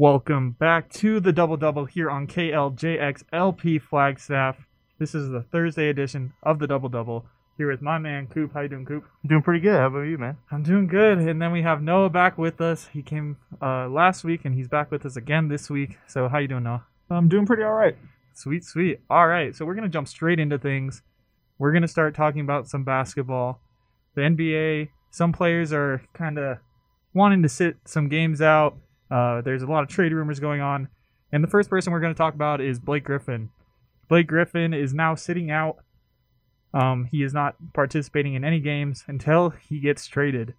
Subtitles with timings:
[0.00, 4.56] Welcome back to the Double Double here on KLJXLP Flagstaff.
[5.00, 7.26] This is the Thursday edition of the Double Double.
[7.56, 8.54] Here with my man Coop.
[8.54, 9.04] How you doing, Coop?
[9.26, 9.76] Doing pretty good.
[9.76, 10.36] How about you, man?
[10.52, 11.18] I'm doing good.
[11.18, 12.86] And then we have Noah back with us.
[12.92, 15.98] He came uh, last week and he's back with us again this week.
[16.06, 16.84] So how you doing, Noah?
[17.10, 17.96] I'm doing pretty all right.
[18.34, 19.00] Sweet, sweet.
[19.10, 21.02] All right, so we're gonna jump straight into things.
[21.58, 23.60] We're gonna start talking about some basketball.
[24.14, 24.90] The NBA.
[25.10, 26.58] Some players are kind of
[27.12, 28.76] wanting to sit some games out.
[29.10, 30.88] Uh, there's a lot of trade rumors going on,
[31.32, 33.50] and the first person we're going to talk about is Blake Griffin.
[34.08, 35.76] Blake Griffin is now sitting out.
[36.74, 40.54] Um, he is not participating in any games until he gets traded.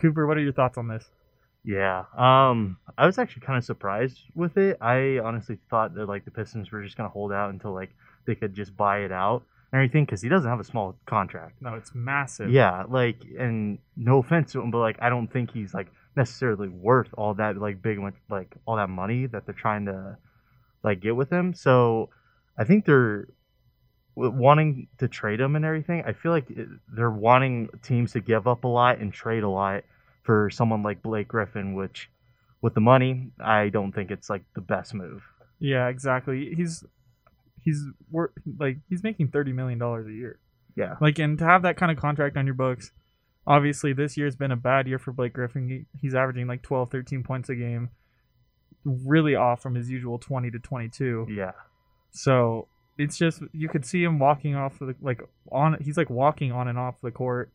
[0.00, 1.10] Cooper, what are your thoughts on this?
[1.64, 2.04] Yeah.
[2.16, 4.78] Um, I was actually kind of surprised with it.
[4.80, 7.90] I honestly thought that like the Pistons were just gonna hold out until like
[8.26, 11.60] they could just buy it out and everything because he doesn't have a small contract.
[11.60, 12.50] No, it's massive.
[12.50, 15.88] Yeah, like, and no offense to him, but like, I don't think he's like
[16.18, 20.18] necessarily worth all that like big like all that money that they're trying to
[20.84, 21.54] like get with him.
[21.54, 22.10] So
[22.58, 23.28] I think they're
[24.14, 26.02] wanting to trade him and everything.
[26.04, 29.48] I feel like uh, they're wanting teams to give up a lot and trade a
[29.48, 29.84] lot
[30.22, 32.10] for someone like Blake Griffin, which
[32.60, 35.22] with the money, I don't think it's like the best move.
[35.60, 36.52] Yeah, exactly.
[36.54, 36.84] He's
[37.62, 40.38] he's wor- like he's making thirty million dollars a year.
[40.76, 40.94] Yeah.
[41.00, 42.92] Like, and to have that kind of contract on your books,
[43.48, 45.68] obviously this year's been a bad year for Blake Griffin.
[45.68, 47.88] He, he's averaging like 12, 13 points a game,
[48.84, 51.26] really off from his usual twenty to twenty-two.
[51.30, 51.52] Yeah.
[52.10, 55.78] So it's just you could see him walking off the like on.
[55.80, 57.50] He's like walking on and off the court.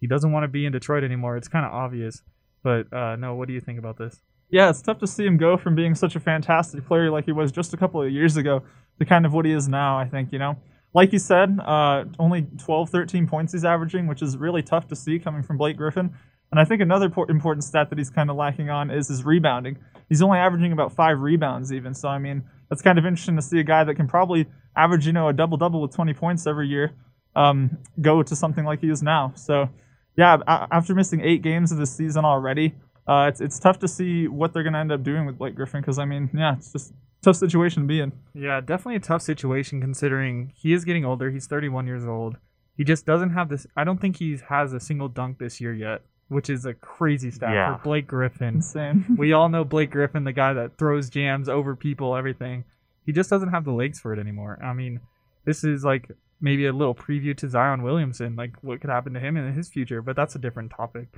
[0.00, 1.36] He doesn't want to be in Detroit anymore.
[1.36, 2.22] It's kind of obvious.
[2.62, 4.20] But uh, Noah, what do you think about this?
[4.50, 7.32] Yeah, it's tough to see him go from being such a fantastic player like he
[7.32, 8.62] was just a couple of years ago
[8.98, 10.56] to kind of what he is now, I think, you know.
[10.94, 14.96] Like you said, uh, only 12, 13 points he's averaging, which is really tough to
[14.96, 16.14] see coming from Blake Griffin.
[16.52, 19.24] And I think another por- important stat that he's kind of lacking on is his
[19.24, 19.76] rebounding.
[20.08, 21.94] He's only averaging about five rebounds, even.
[21.94, 25.04] So, I mean, that's kind of interesting to see a guy that can probably average,
[25.04, 26.94] you know, a double double with 20 points every year
[27.36, 29.32] um, go to something like he is now.
[29.36, 29.68] So,
[30.16, 32.74] yeah, after missing eight games of the season already,
[33.06, 35.80] uh, it's it's tough to see what they're gonna end up doing with Blake Griffin
[35.80, 36.92] because I mean, yeah, it's just
[37.24, 38.12] tough situation to be in.
[38.34, 41.30] Yeah, definitely a tough situation considering he is getting older.
[41.30, 42.36] He's 31 years old.
[42.76, 43.66] He just doesn't have this.
[43.76, 47.30] I don't think he has a single dunk this year yet, which is a crazy
[47.30, 47.76] stat Yeah.
[47.76, 48.56] for Blake Griffin.
[48.56, 49.04] Insane.
[49.18, 52.64] we all know Blake Griffin, the guy that throws jams over people, everything.
[53.06, 54.58] He just doesn't have the legs for it anymore.
[54.62, 55.00] I mean,
[55.44, 59.20] this is like maybe a little preview to Zion Williamson, like what could happen to
[59.20, 61.08] him in his future, but that's a different topic.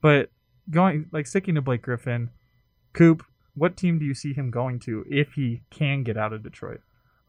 [0.00, 0.30] But
[0.70, 2.30] going like sticking to Blake Griffin,
[2.92, 6.42] Coop, what team do you see him going to if he can get out of
[6.42, 6.80] Detroit?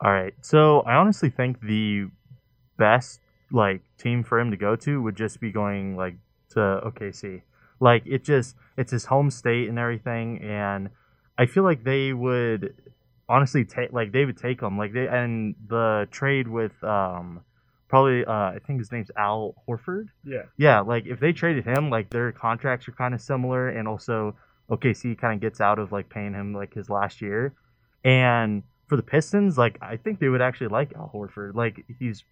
[0.03, 0.33] All right.
[0.41, 2.07] So I honestly think the
[2.77, 3.19] best
[3.51, 6.15] like team for him to go to would just be going like
[6.49, 7.41] to OKC.
[7.79, 10.89] Like it just it's his home state and everything, and
[11.37, 12.75] I feel like they would
[13.27, 17.41] honestly take like they would take him like they and the trade with um
[17.87, 20.07] probably uh I think his name's Al Horford.
[20.23, 20.43] Yeah.
[20.57, 24.35] Yeah, like if they traded him, like their contracts are kind of similar, and also
[24.69, 27.53] OKC kind of gets out of like paying him like his last year.
[28.03, 31.55] And for the Pistons, like I think they would actually like Al Horford.
[31.55, 32.23] Like he's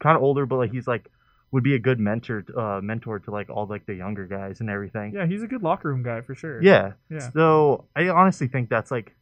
[0.00, 1.10] kind of older, but like he's like
[1.50, 4.68] would be a good mentor, uh, mentor to like all like the younger guys and
[4.68, 5.12] everything.
[5.14, 6.60] Yeah, he's a good locker room guy for sure.
[6.62, 6.94] Yeah.
[7.08, 7.30] Yeah.
[7.30, 9.14] So I honestly think that's like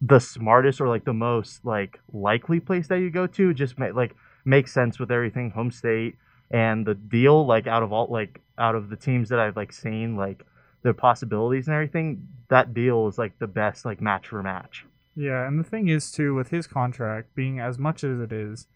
[0.00, 3.52] the smartest or like the most like likely place that you go to.
[3.52, 6.16] Just ma- like makes sense with everything, home state
[6.50, 7.44] and the deal.
[7.44, 10.46] Like out of all like out of the teams that I've like seen, like
[10.82, 14.84] the possibilities and everything, that deal is like the best like match for match.
[15.16, 18.66] Yeah, and the thing is too with his contract being as much as it is,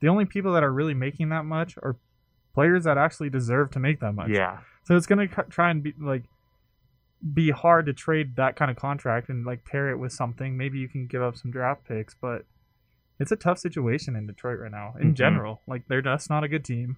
[0.00, 1.96] the only people that are really making that much are
[2.54, 4.28] players that actually deserve to make that much.
[4.28, 4.58] Yeah.
[4.84, 6.24] So it's gonna try and be like
[7.34, 10.56] be hard to trade that kind of contract and like pair it with something.
[10.56, 12.44] Maybe you can give up some draft picks, but
[13.20, 15.16] it's a tough situation in Detroit right now in Mhm.
[15.16, 15.62] general.
[15.68, 16.96] Like they're just not a good team.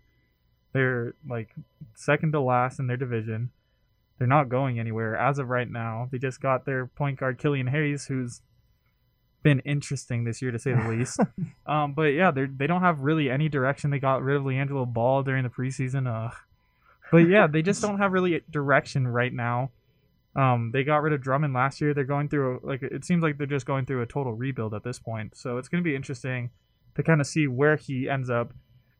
[0.72, 1.54] They're like
[1.94, 3.50] second to last in their division.
[4.18, 6.08] They're not going anywhere as of right now.
[6.10, 8.42] They just got their point guard Killian Hayes, who's
[9.42, 11.20] been interesting this year to say the least.
[11.66, 13.90] um, but yeah, they they don't have really any direction.
[13.90, 16.06] They got rid of Leandro Ball during the preseason.
[16.06, 16.34] Uh,
[17.12, 19.70] but yeah, they just don't have really direction right now.
[20.36, 21.94] Um, they got rid of Drummond last year.
[21.94, 24.74] They're going through a, like it seems like they're just going through a total rebuild
[24.74, 25.36] at this point.
[25.36, 26.50] So it's going to be interesting
[26.96, 28.52] to kind of see where he ends up.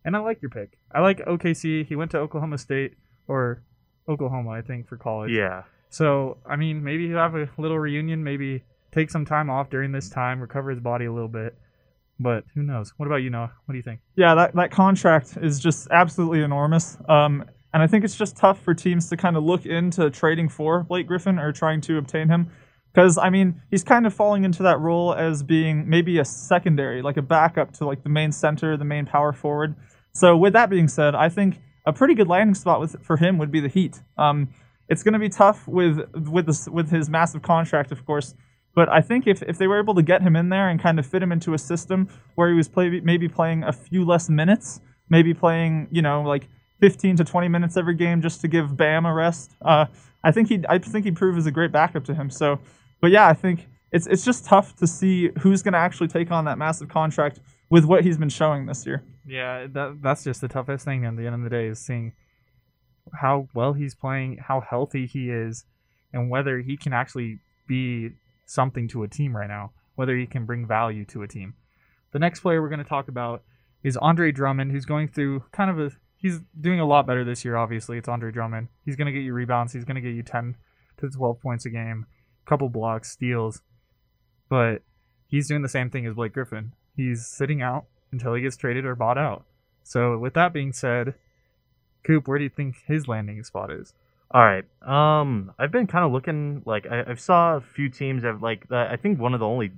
[0.05, 0.79] And I like your pick.
[0.93, 1.87] I like OKC.
[1.87, 2.95] He went to Oklahoma State
[3.27, 3.63] or
[4.09, 5.31] Oklahoma, I think, for college.
[5.33, 5.63] Yeah.
[5.91, 8.23] So I mean, maybe he'll have a little reunion.
[8.25, 8.63] Maybe
[8.93, 11.57] take some time off during this time, recover his body a little bit.
[12.21, 12.93] But who knows?
[12.97, 13.53] What about you, Noah?
[13.65, 14.01] What do you think?
[14.17, 16.97] Yeah, that, that contract is just absolutely enormous.
[17.09, 20.49] Um, and I think it's just tough for teams to kind of look into trading
[20.49, 22.53] for Blake Griffin or trying to obtain him
[22.95, 27.03] Because I mean, he's kind of falling into that role as being maybe a secondary,
[27.03, 29.75] like a backup to like the main center, the main power forward.
[30.13, 33.39] So with that being said, I think a pretty good landing spot with for him
[33.39, 34.01] would be the Heat.
[34.17, 34.49] Um,
[34.89, 38.35] it's going to be tough with with this with his massive contract, of course.
[38.75, 40.99] But I think if, if they were able to get him in there and kind
[40.99, 44.29] of fit him into a system where he was play, maybe playing a few less
[44.29, 46.49] minutes, maybe playing you know like
[46.81, 49.87] 15 to 20 minutes every game just to give Bam a rest, uh,
[50.25, 52.31] I think he I think he'd prove as a great backup to him.
[52.31, 52.59] So,
[53.01, 56.31] but yeah, I think it's it's just tough to see who's going to actually take
[56.31, 57.41] on that massive contract
[57.71, 59.03] with what he's been showing this year.
[59.27, 62.13] Yeah, that that's just the toughest thing at the end of the day is seeing
[63.13, 65.65] how well he's playing, how healthy he is,
[66.13, 68.11] and whether he can actually be
[68.47, 71.55] something to a team right now, whether he can bring value to a team.
[72.13, 73.43] The next player we're going to talk about
[73.83, 77.45] is Andre Drummond, who's going through kind of a he's doing a lot better this
[77.45, 77.57] year.
[77.57, 78.69] Obviously, it's Andre Drummond.
[78.85, 79.73] He's going to get you rebounds.
[79.73, 80.57] He's going to get you 10
[80.99, 82.07] to 12 points a game,
[82.47, 83.63] couple blocks, steals,
[84.49, 84.83] but
[85.27, 86.73] he's doing the same thing as Blake Griffin.
[86.97, 89.45] He's sitting out until he gets traded or bought out.
[89.83, 91.15] So, with that being said,
[92.05, 93.93] Coop, where do you think his landing spot is?
[94.31, 94.65] All right.
[94.83, 98.71] Um, I've been kind of looking like I, I've saw a few teams have like
[98.73, 99.73] I think one of the only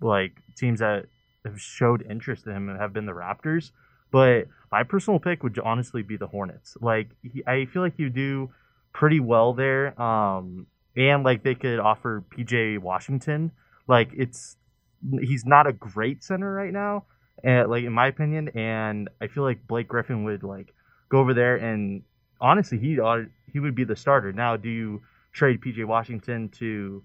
[0.00, 1.06] like teams that
[1.44, 3.72] have showed interest in him have been the Raptors.
[4.10, 6.76] But my personal pick would honestly be the Hornets.
[6.80, 8.50] Like he, I feel like you do
[8.92, 10.00] pretty well there.
[10.00, 10.66] Um,
[10.96, 13.52] and like they could offer PJ Washington.
[13.86, 14.56] Like it's
[15.20, 17.04] he's not a great center right now,
[17.44, 18.48] and like in my opinion.
[18.54, 20.74] And I feel like Blake Griffin would like
[21.08, 22.02] go over there and
[22.40, 24.32] honestly he ought he would be the starter.
[24.32, 25.02] Now, do you
[25.32, 27.02] trade PJ Washington to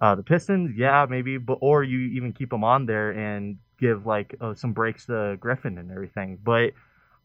[0.00, 0.76] uh, the Pistons?
[0.76, 4.72] Yeah, maybe, but or you even keep him on there and give like uh, some
[4.72, 6.38] breaks to Griffin and everything.
[6.42, 6.72] But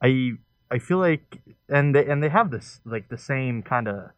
[0.01, 0.33] I
[0.71, 4.09] I feel like and they and they have this like the same kind of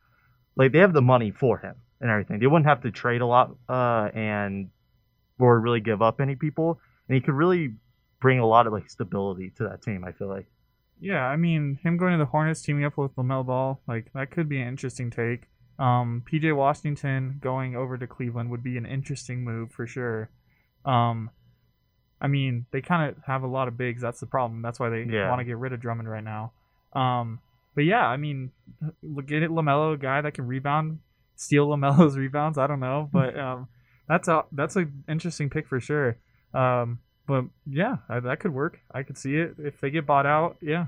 [0.55, 2.39] like they have the money for him and everything.
[2.39, 4.69] They wouldn't have to trade a lot uh, and
[5.39, 7.73] or really give up any people, and he could really
[8.19, 10.03] bring a lot of like stability to that team.
[10.03, 10.47] I feel like.
[10.99, 14.31] Yeah, I mean, him going to the Hornets, teaming up with LaMelo Ball, like that
[14.31, 15.43] could be an interesting take.
[15.77, 20.29] Um, PJ Washington going over to Cleveland would be an interesting move for sure.
[20.85, 21.29] Um,
[22.19, 24.01] I mean, they kind of have a lot of bigs.
[24.01, 24.63] That's the problem.
[24.63, 25.29] That's why they Yeah.
[25.29, 26.51] want to get rid of Drummond right now.
[26.93, 27.41] Um,
[27.75, 28.51] but yeah, I mean,
[29.03, 30.97] look get it Lamelo, a guy that can rebound,
[31.35, 32.57] steal Lamelo's rebounds.
[32.57, 33.67] I don't know, but um,
[34.07, 36.17] that's a that's an interesting pick for sure.
[36.55, 36.97] Um,
[37.27, 38.79] but yeah, I, that could work.
[38.91, 40.57] I could see it if they get bought out.
[40.61, 40.87] Yeah.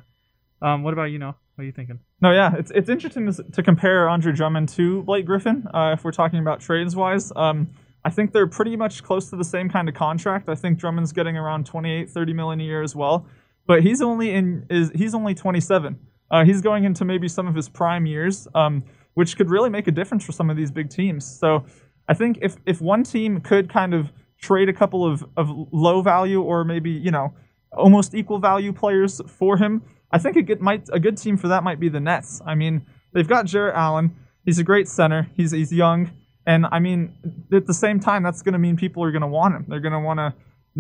[0.62, 1.20] Um, what about you?
[1.20, 2.00] Noah what are you thinking?
[2.22, 5.68] No, yeah, it's it's interesting to, to compare Andre Drummond to Blake Griffin.
[5.74, 7.72] Uh, if we're talking about trades wise, um,
[8.06, 10.48] I think they're pretty much close to the same kind of contract.
[10.48, 13.28] I think Drummond's getting around 28, 30 million a year as well,
[13.68, 16.00] but he's only in is he's only 27.
[16.32, 18.82] Uh, he's going into maybe some of his prime years, um,
[19.16, 21.26] which could really make a difference for some of these big teams.
[21.26, 21.66] So
[22.08, 26.02] I think if if one team could kind of trade a couple of, of low
[26.02, 27.34] value or maybe you know
[27.72, 31.48] almost equal value players for him, I think a good might a good team for
[31.50, 32.42] that might be the Nets.
[32.46, 34.16] I mean, they've got Jarrett Allen.
[34.46, 35.30] He's a great center.
[35.36, 36.12] He's he's young,
[36.46, 37.14] and I mean,
[37.54, 39.66] at the same time, that's going to mean people are going to want him.
[39.68, 40.34] They're going to want to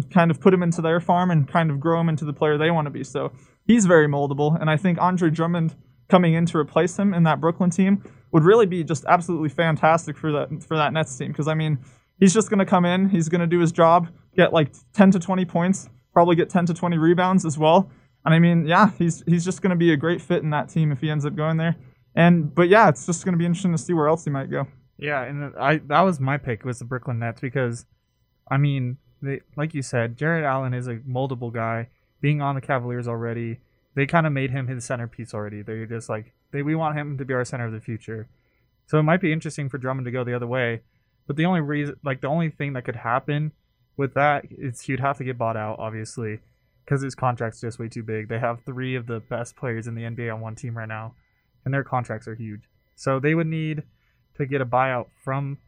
[0.09, 2.57] kind of put him into their farm and kind of grow him into the player
[2.57, 3.03] they want to be.
[3.03, 3.31] So
[3.65, 5.75] he's very moldable, and I think Andre Drummond
[6.09, 10.17] coming in to replace him in that Brooklyn team would really be just absolutely fantastic
[10.17, 11.27] for that for that Nets team.
[11.27, 11.77] Because I mean,
[12.19, 15.11] he's just going to come in, he's going to do his job, get like 10
[15.11, 17.89] to 20 points, probably get 10 to 20 rebounds as well.
[18.25, 20.69] And I mean, yeah, he's he's just going to be a great fit in that
[20.69, 21.75] team if he ends up going there.
[22.15, 24.51] And but yeah, it's just going to be interesting to see where else he might
[24.51, 24.67] go.
[24.97, 27.85] Yeah, and I that was my pick was the Brooklyn Nets because,
[28.51, 31.87] I mean, they like you said, Jarrett Allen is a moldable guy.
[32.21, 33.59] Being on the Cavaliers already,
[33.95, 35.61] they kind of made him his centerpiece already.
[35.61, 38.27] They're just like they we want him to be our center of the future.
[38.87, 40.81] So it might be interesting for Drummond to go the other way.
[41.29, 43.51] But the only reason, like the only thing that could happen
[43.97, 46.39] with that is he'd have to get bought out, obviously,
[46.83, 48.29] because his contract's just way too big.
[48.29, 51.13] They have three of the best players in the NBA on one team right now,
[51.63, 52.63] and their contracts are huge.
[52.95, 53.83] So they would need
[54.39, 55.59] to get a buyout from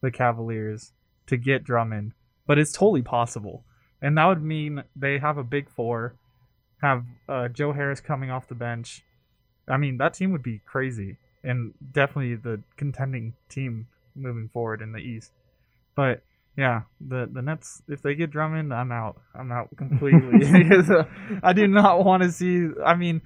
[0.00, 0.94] the Cavaliers
[1.26, 2.14] to get Drummond,
[2.46, 3.64] but it's totally possible.
[4.00, 6.14] And that would mean they have a big four,
[6.80, 9.04] have uh, Joe Harris coming off the bench.
[9.68, 13.86] I mean, that team would be crazy and definitely the contending team
[14.18, 15.32] moving forward in the East.
[15.94, 16.22] But
[16.56, 19.20] yeah, the the Nets if they get Drummond, I'm out.
[19.34, 20.44] I'm out completely
[21.42, 22.68] I do not want to see.
[22.84, 23.22] I mean,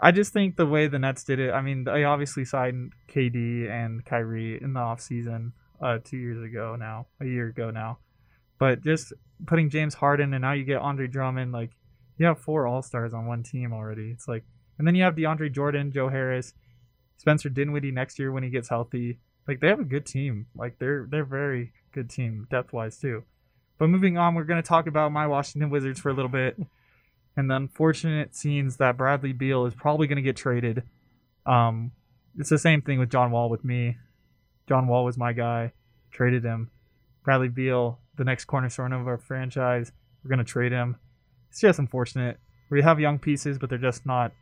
[0.00, 1.52] I just think the way the Nets did it.
[1.52, 6.76] I mean, they obviously signed KD and Kyrie in the offseason uh, two years ago
[6.78, 7.98] now, a year ago now.
[8.58, 9.12] But just
[9.46, 11.70] putting James Harden and now you get Andre Drummond, like
[12.16, 14.10] you have four All Stars on one team already.
[14.10, 14.44] It's like,
[14.78, 16.52] and then you have DeAndre Jordan, Joe Harris,
[17.16, 19.18] Spencer Dinwiddie next year when he gets healthy.
[19.48, 20.46] Like they have a good team.
[20.54, 23.24] Like they're they're very good team depth wise too.
[23.78, 26.60] But moving on, we're gonna talk about my Washington Wizards for a little bit,
[27.34, 30.82] and the unfortunate scenes that Bradley Beal is probably gonna get traded.
[31.46, 31.92] Um,
[32.38, 33.96] it's the same thing with John Wall with me.
[34.68, 35.72] John Wall was my guy,
[36.10, 36.70] traded him.
[37.24, 40.96] Bradley Beal, the next cornerstone of our franchise, we're gonna trade him.
[41.48, 42.38] It's just unfortunate.
[42.68, 44.32] We have young pieces, but they're just not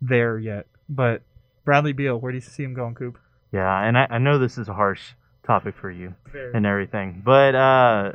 [0.00, 0.66] there yet.
[0.88, 1.22] But
[1.64, 3.18] Bradley Beal, where do you see him going, Coop?
[3.52, 5.12] Yeah, and I, I know this is a harsh
[5.46, 6.14] topic for you
[6.54, 8.12] and everything, but uh,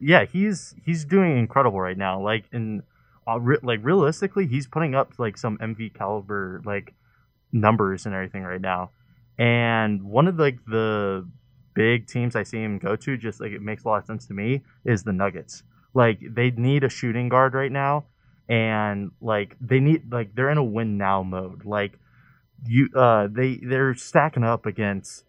[0.00, 2.20] yeah, he's he's doing incredible right now.
[2.20, 2.82] Like in
[3.28, 6.94] uh, re- like realistically, he's putting up like some MV caliber like
[7.52, 8.90] numbers and everything right now.
[9.38, 11.28] And one of like the
[11.74, 14.26] big teams I see him go to, just like it makes a lot of sense
[14.26, 15.62] to me, is the Nuggets.
[15.94, 18.04] Like they need a shooting guard right now,
[18.48, 21.64] and like they need like they're in a win now mode.
[21.64, 21.98] Like
[22.66, 25.24] you, uh, they they're stacking up against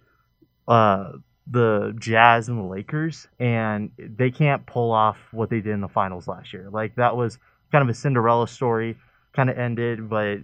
[0.67, 1.13] uh
[1.51, 5.88] the Jazz and the Lakers, and they can't pull off what they did in the
[5.88, 6.69] finals last year.
[6.71, 7.39] Like that was
[7.71, 8.98] kind of a Cinderella story,
[9.33, 10.39] kind of ended, but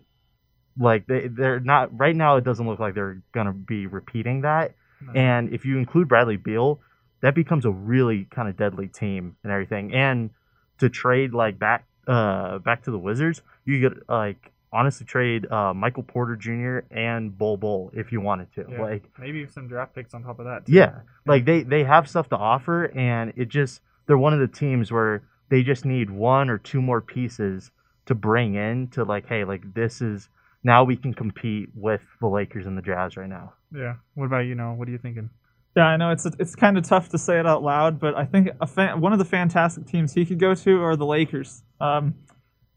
[0.80, 2.38] like they they're not right now.
[2.38, 4.74] It doesn't look like they're gonna be repeating that.
[5.02, 5.14] No.
[5.14, 6.80] And if you include Bradley Beal,
[7.22, 9.94] that becomes a really kind of deadly team and everything.
[9.94, 10.32] And
[10.80, 15.74] to trade like back uh back to the Wizards, you get like honestly trade uh
[15.74, 16.80] Michael Porter Jr.
[16.96, 18.66] and Bol Bol if you wanted to.
[18.70, 18.82] Yeah.
[18.82, 20.66] Like Maybe some draft picks on top of that.
[20.66, 20.74] Too.
[20.74, 24.48] yeah, like they they have stuff to offer, and it just they're one of the
[24.48, 27.72] teams where they just need one or two more pieces
[28.08, 30.30] to bring in to like, hey, like this is
[30.64, 33.54] now we can compete with the Lakers and the Jazz right now.
[33.74, 33.96] Yeah.
[34.16, 34.56] What about you?
[34.56, 35.30] Noah what are you thinking?
[35.76, 38.26] Yeah, I know it's it's kind of tough to say it out loud, but I
[38.26, 41.64] think a fan, one of the fantastic teams he could go to are the Lakers.
[41.82, 42.16] Um,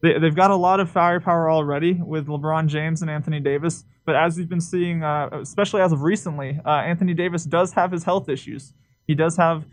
[0.02, 4.14] they, they've got a lot of firepower already with LeBron James and Anthony Davis, but
[4.16, 8.04] as we've been seeing, uh, especially as of recently, uh, Anthony Davis does have his
[8.04, 8.72] health issues.
[9.06, 9.64] He does have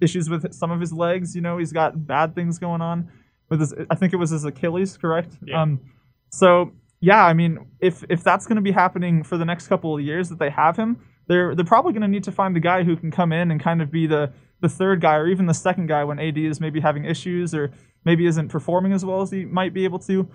[0.00, 1.34] issues with some of his legs.
[1.34, 3.10] You know, he's got bad things going on
[3.48, 3.74] with his.
[3.90, 5.36] I think it was his Achilles, correct?
[5.44, 5.62] Yeah.
[5.62, 5.80] Um,
[6.30, 9.96] so yeah, I mean, if if that's going to be happening for the next couple
[9.96, 12.60] of years that they have him, they're they're probably going to need to find a
[12.60, 15.46] guy who can come in and kind of be the the third guy or even
[15.46, 17.70] the second guy when AD is maybe having issues or
[18.04, 20.28] maybe isn't performing as well as he might be able to.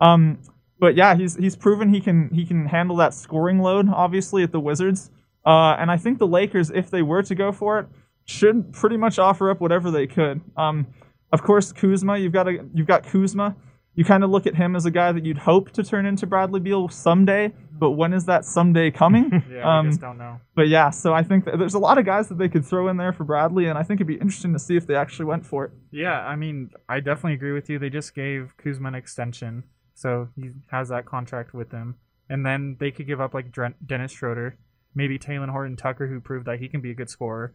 [0.00, 0.38] Um,
[0.78, 4.52] but yeah, he's he's proven he can he can handle that scoring load obviously at
[4.52, 5.10] the Wizards.
[5.44, 7.86] Uh, and I think the Lakers, if they were to go for it,
[8.24, 10.40] should pretty much offer up whatever they could.
[10.56, 10.86] Um,
[11.32, 13.56] of course, Kuzma, you've got a, you've got Kuzma.
[13.94, 16.26] You kind of look at him as a guy that you'd hope to turn into
[16.26, 19.42] Bradley Beal someday, but when is that someday coming?
[19.50, 20.40] Yeah, Um, just don't know.
[20.54, 22.88] But yeah, so I think that there's a lot of guys that they could throw
[22.88, 25.24] in there for Bradley, and I think it'd be interesting to see if they actually
[25.26, 25.72] went for it.
[25.90, 27.78] Yeah, I mean, I definitely agree with you.
[27.78, 31.96] They just gave Kuzma an extension, so he has that contract with them.
[32.28, 34.56] And then they could give up like Dren- Dennis Schroeder,
[34.94, 37.54] maybe Talen Horton Tucker, who proved that he can be a good scorer,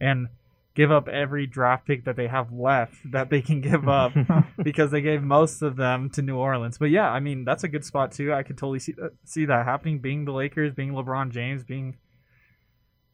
[0.00, 0.28] and
[0.74, 4.12] give up every draft pick that they have left that they can give up
[4.62, 6.78] because they gave most of them to New Orleans.
[6.78, 8.32] But yeah, I mean, that's a good spot too.
[8.32, 11.96] I could totally see that, see that happening, being the Lakers, being LeBron James, being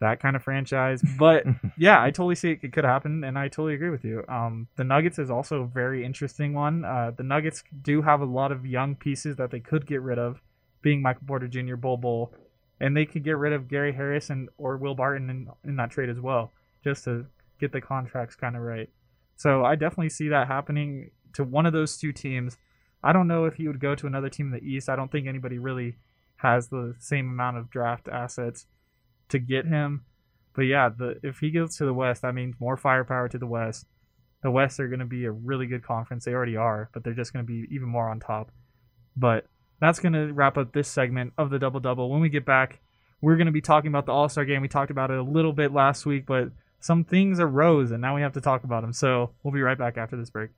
[0.00, 1.02] that kind of franchise.
[1.18, 1.44] But
[1.76, 4.24] yeah, I totally see it, it could happen, and I totally agree with you.
[4.28, 6.84] Um, the Nuggets is also a very interesting one.
[6.84, 10.18] Uh, the Nuggets do have a lot of young pieces that they could get rid
[10.18, 10.40] of,
[10.80, 12.32] being Michael Porter Jr., Bol Bol,
[12.80, 15.90] and they could get rid of Gary Harris and or Will Barton in, in that
[15.90, 16.52] trade as well,
[16.82, 17.26] just to
[17.60, 18.88] get the contracts kind of right.
[19.36, 22.56] So I definitely see that happening to one of those two teams.
[23.02, 24.88] I don't know if he would go to another team in the East.
[24.88, 25.96] I don't think anybody really
[26.36, 28.66] has the same amount of draft assets
[29.28, 30.04] to get him.
[30.54, 33.46] But yeah, the if he goes to the West, that means more firepower to the
[33.46, 33.86] West.
[34.42, 36.24] The West are going to be a really good conference.
[36.24, 38.50] They already are, but they're just going to be even more on top.
[39.16, 39.46] But
[39.80, 42.10] that's going to wrap up this segment of the double double.
[42.10, 42.80] When we get back,
[43.20, 44.62] we're going to be talking about the All Star game.
[44.62, 48.14] We talked about it a little bit last week, but some things arose, and now
[48.14, 48.92] we have to talk about them.
[48.92, 50.50] So we'll be right back after this break.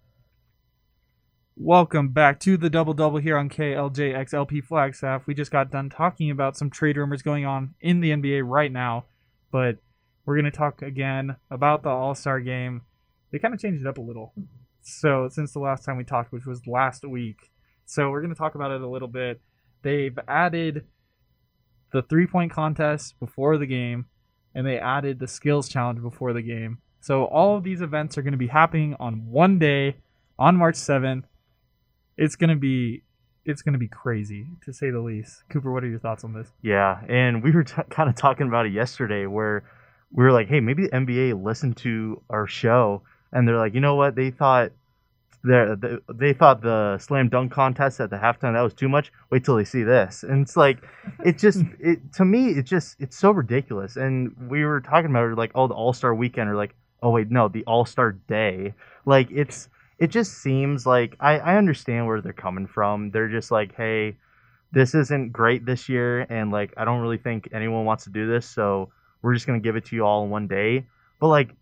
[1.57, 5.27] Welcome back to the double double here on KLJXLP Flagstaff.
[5.27, 8.73] We just got done talking about some trade rumors going on in the NBA right
[8.73, 9.05] now,
[9.51, 9.77] but
[10.25, 12.83] we're going to talk again about the All Star game.
[13.31, 14.33] They kind of changed it up a little.
[14.81, 17.51] So, since the last time we talked, which was last week.
[17.85, 19.41] So, we're going to talk about it a little bit.
[19.83, 20.87] They've added
[21.93, 24.07] the three point contest before the game,
[24.55, 26.79] and they added the skills challenge before the game.
[27.01, 29.97] So, all of these events are going to be happening on one day
[30.39, 31.25] on March 7th
[32.17, 33.03] it's gonna be
[33.45, 35.43] it's gonna be crazy to say the least.
[35.49, 36.49] Cooper, what are your thoughts on this?
[36.63, 39.65] Yeah, and we were t- kind of talking about it yesterday, where
[40.11, 43.81] we were like, "Hey, maybe the NBA listened to our show and they're like, you
[43.81, 44.15] know what?
[44.15, 44.73] They thought
[45.45, 45.75] they
[46.13, 49.13] they thought the slam dunk contest at the halftime that was too much.
[49.31, 50.79] Wait till they see this, and it's like,
[51.25, 53.97] it just it to me it just it's so ridiculous.
[53.97, 57.11] And we were talking about it like oh the All Star weekend or like oh
[57.11, 58.75] wait no the All Star day.
[59.05, 59.69] Like it's
[59.99, 63.11] it just seems like I I understand where they're coming from.
[63.11, 64.17] They're just like hey
[64.71, 68.29] this isn't great this year, and like I don't really think anyone wants to do
[68.29, 68.91] this, so
[69.23, 70.87] we're just gonna give it to you all in one day.
[71.19, 71.55] But like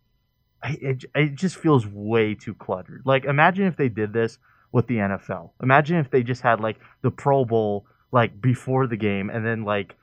[0.65, 3.03] it, it just feels way too cluttered.
[3.05, 4.39] Like, imagine if they did this
[4.73, 5.51] with the NFL.
[5.63, 9.65] Imagine if they just had like the Pro Bowl like before the game, and then
[9.65, 9.97] like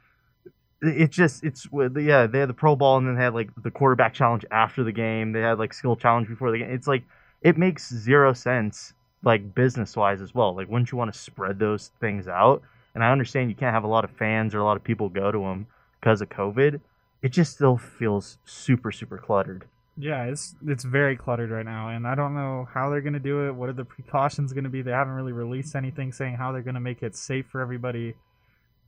[0.82, 3.72] it just it's yeah they had the Pro Bowl, and then they had like the
[3.72, 5.32] quarterback challenge after the game.
[5.32, 6.72] They had like skill challenge before the game.
[6.72, 7.04] It's like
[7.42, 10.56] it makes zero sense like business wise as well.
[10.56, 12.62] Like, wouldn't you want to spread those things out?
[12.94, 15.10] And I understand you can't have a lot of fans or a lot of people
[15.10, 15.68] go to them
[16.00, 16.80] because of COVID.
[17.22, 19.66] It just still feels super super cluttered.
[20.00, 23.48] Yeah, it's it's very cluttered right now, and I don't know how they're gonna do
[23.48, 23.56] it.
[23.56, 24.84] What are the precautions gonna be?
[24.84, 28.14] They haven't really released anything saying how they're gonna make it safe for everybody.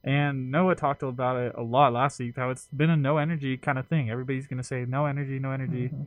[0.04, 2.36] And Noah talked about it a lot last week.
[2.36, 4.12] How it's been a no energy kind of thing.
[4.12, 5.88] Everybody's gonna say no energy, no energy.
[5.88, 6.04] Mm-hmm.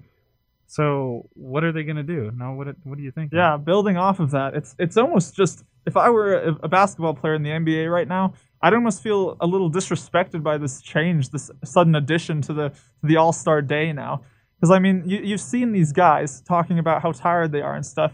[0.69, 2.31] So what are they gonna do?
[2.35, 3.33] Noah, what what do you think?
[3.33, 7.15] Yeah, building off of that, it's it's almost just if I were a, a basketball
[7.15, 11.31] player in the NBA right now, I'd almost feel a little disrespected by this change,
[11.31, 14.23] this sudden addition to the to the All Star Day now
[14.62, 17.85] because I mean, you, you've seen these guys talking about how tired they are and
[17.85, 18.12] stuff,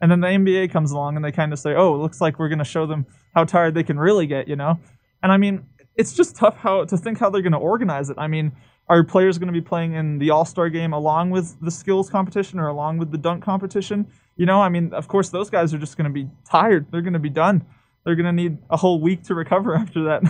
[0.00, 2.38] and then the NBA comes along and they kind of say, "Oh, it looks like
[2.38, 3.04] we're going to show them
[3.34, 4.78] how tired they can really get," you know.
[5.22, 5.66] And I mean,
[5.96, 8.16] it's just tough how to think how they're going to organize it.
[8.16, 8.52] I mean,
[8.88, 12.08] are players going to be playing in the All Star game along with the skills
[12.08, 14.06] competition or along with the dunk competition?
[14.36, 16.86] You know, I mean, of course, those guys are just going to be tired.
[16.90, 17.66] They're going to be done.
[18.06, 20.22] They're going to need a whole week to recover after that.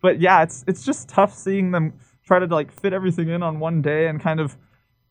[0.00, 1.92] but yeah, it's it's just tough seeing them
[2.24, 4.56] try to like fit everything in on one day and kind of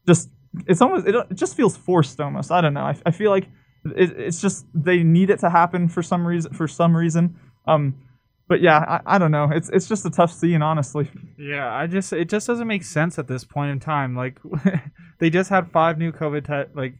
[0.09, 0.29] just
[0.65, 2.51] it's almost it, it just feels forced almost.
[2.51, 2.81] I don't know.
[2.81, 3.47] I, I feel like
[3.85, 6.51] it, it's just they need it to happen for some reason.
[6.53, 7.39] For some reason.
[7.67, 7.95] Um,
[8.47, 9.49] but yeah, I, I don't know.
[9.51, 11.09] It's it's just a tough scene, honestly.
[11.37, 14.15] Yeah, I just it just doesn't make sense at this point in time.
[14.15, 14.39] Like
[15.19, 16.95] they just had five new COVID te- like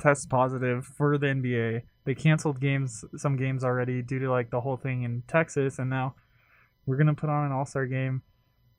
[0.00, 1.82] tests positive for the NBA.
[2.04, 5.90] They canceled games, some games already due to like the whole thing in Texas, and
[5.90, 6.14] now
[6.86, 8.22] we're gonna put on an All Star game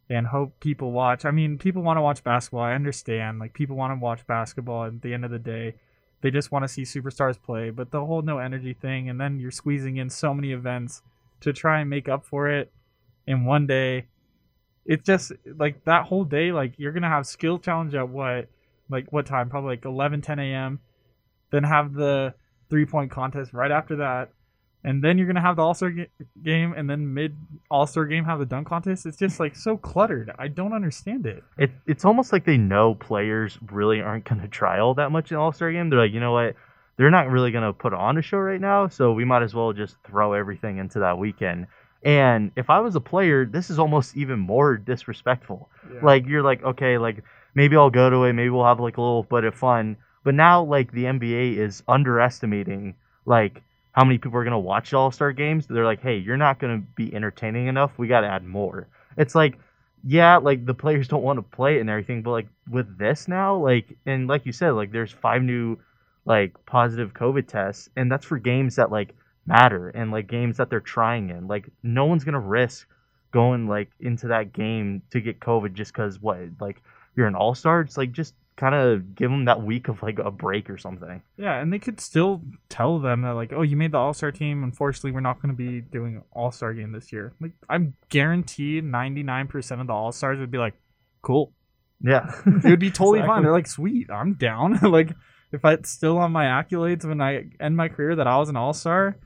[0.09, 1.25] and hope people watch.
[1.25, 2.61] I mean, people want to watch basketball.
[2.61, 3.39] I understand.
[3.39, 5.75] Like people want to watch basketball at the end of the day.
[6.21, 9.39] They just want to see superstars play, but the whole no energy thing and then
[9.39, 11.01] you're squeezing in so many events
[11.41, 12.71] to try and make up for it
[13.27, 14.07] in one day.
[14.85, 18.49] It's just like that whole day like you're going to have skill challenge at what
[18.89, 19.49] like what time?
[19.49, 20.79] Probably like 11 10 a.m.
[21.51, 22.33] Then have the
[22.69, 24.29] three point contest right after that
[24.85, 26.09] and then you're gonna have the All Star ga-
[26.43, 27.35] game, and then mid
[27.71, 29.07] All Star game have the dunk contest.
[29.07, 30.31] It's just like so cluttered.
[30.37, 31.43] I don't understand it.
[31.57, 35.37] It it's almost like they know players really aren't gonna try all that much in
[35.37, 35.89] All Star game.
[35.89, 36.55] They're like, you know what?
[36.97, 39.73] They're not really gonna put on a show right now, so we might as well
[39.73, 41.65] just throw everything into that weekend.
[42.03, 45.71] And if I was a player, this is almost even more disrespectful.
[45.91, 46.01] Yeah.
[46.03, 47.23] Like you're like, okay, like
[47.55, 49.97] maybe I'll go to it, maybe we'll have like a little bit of fun.
[50.23, 52.93] But now like the NBA is underestimating
[53.25, 53.63] like
[53.95, 55.67] how many people are going to watch All Star games.
[55.67, 57.97] They're like, hey, you're not going to be entertaining enough.
[57.97, 58.89] We got to add more.
[59.17, 59.57] It's like,
[60.03, 63.29] yeah, like the players don't want to play it and everything, but like with this
[63.29, 65.77] now, like, and like you said, like there's five new
[66.25, 70.69] like positive COVID tests, and that's for games that like matter and like games that
[70.69, 71.47] they're trying in.
[71.47, 72.89] Like, no one's going to risk
[73.31, 76.81] going like into that game to get COVID just because what, like,
[77.15, 77.79] you're an all star.
[77.79, 81.21] It's like just kind of give them that week of like a break or something.
[81.37, 84.31] Yeah, and they could still tell them that like, oh, you made the All Star
[84.31, 84.63] team.
[84.63, 87.33] Unfortunately, we're not going to be doing All Star game this year.
[87.41, 90.75] Like, I'm guaranteed 99% of the All Stars would be like,
[91.21, 91.53] cool.
[92.01, 93.35] Yeah, it would be totally exactly.
[93.35, 93.43] fine.
[93.43, 94.79] They're like, sweet, I'm down.
[94.81, 95.11] like,
[95.51, 98.55] if it's still on my accolades when I end my career that I was an
[98.55, 99.17] All Star,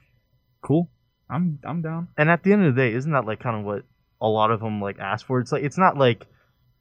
[0.62, 0.90] cool.
[1.30, 2.08] I'm I'm down.
[2.18, 3.84] And at the end of the day, isn't that like kind of what
[4.20, 5.40] a lot of them like ask for?
[5.40, 6.26] It's like it's not like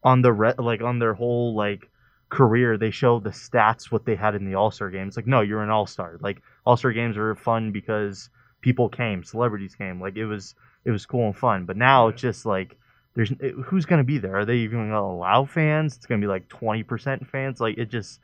[0.03, 1.87] on the re- like on their whole like
[2.29, 5.15] career they show the stats what they had in the all-star games.
[5.15, 6.17] Like no you're an all-star.
[6.21, 8.29] Like all-star games are fun because
[8.61, 9.99] people came celebrities came.
[9.99, 11.65] Like it was it was cool and fun.
[11.65, 12.77] But now it's just like
[13.15, 13.31] there's
[13.65, 14.37] who's going to be there?
[14.37, 15.97] Are they even to allow fans?
[15.97, 17.59] It's going to be like 20% fans?
[17.59, 18.19] Like it just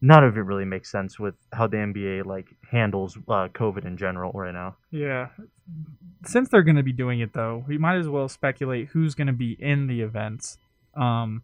[0.00, 3.96] none of it really makes sense with how the nba like handles uh, covid in
[3.96, 4.76] general right now.
[4.90, 5.28] Yeah.
[6.26, 9.56] Since they're to be doing it though we might as well speculate who's to be
[9.58, 10.58] in the events.
[10.94, 11.42] Um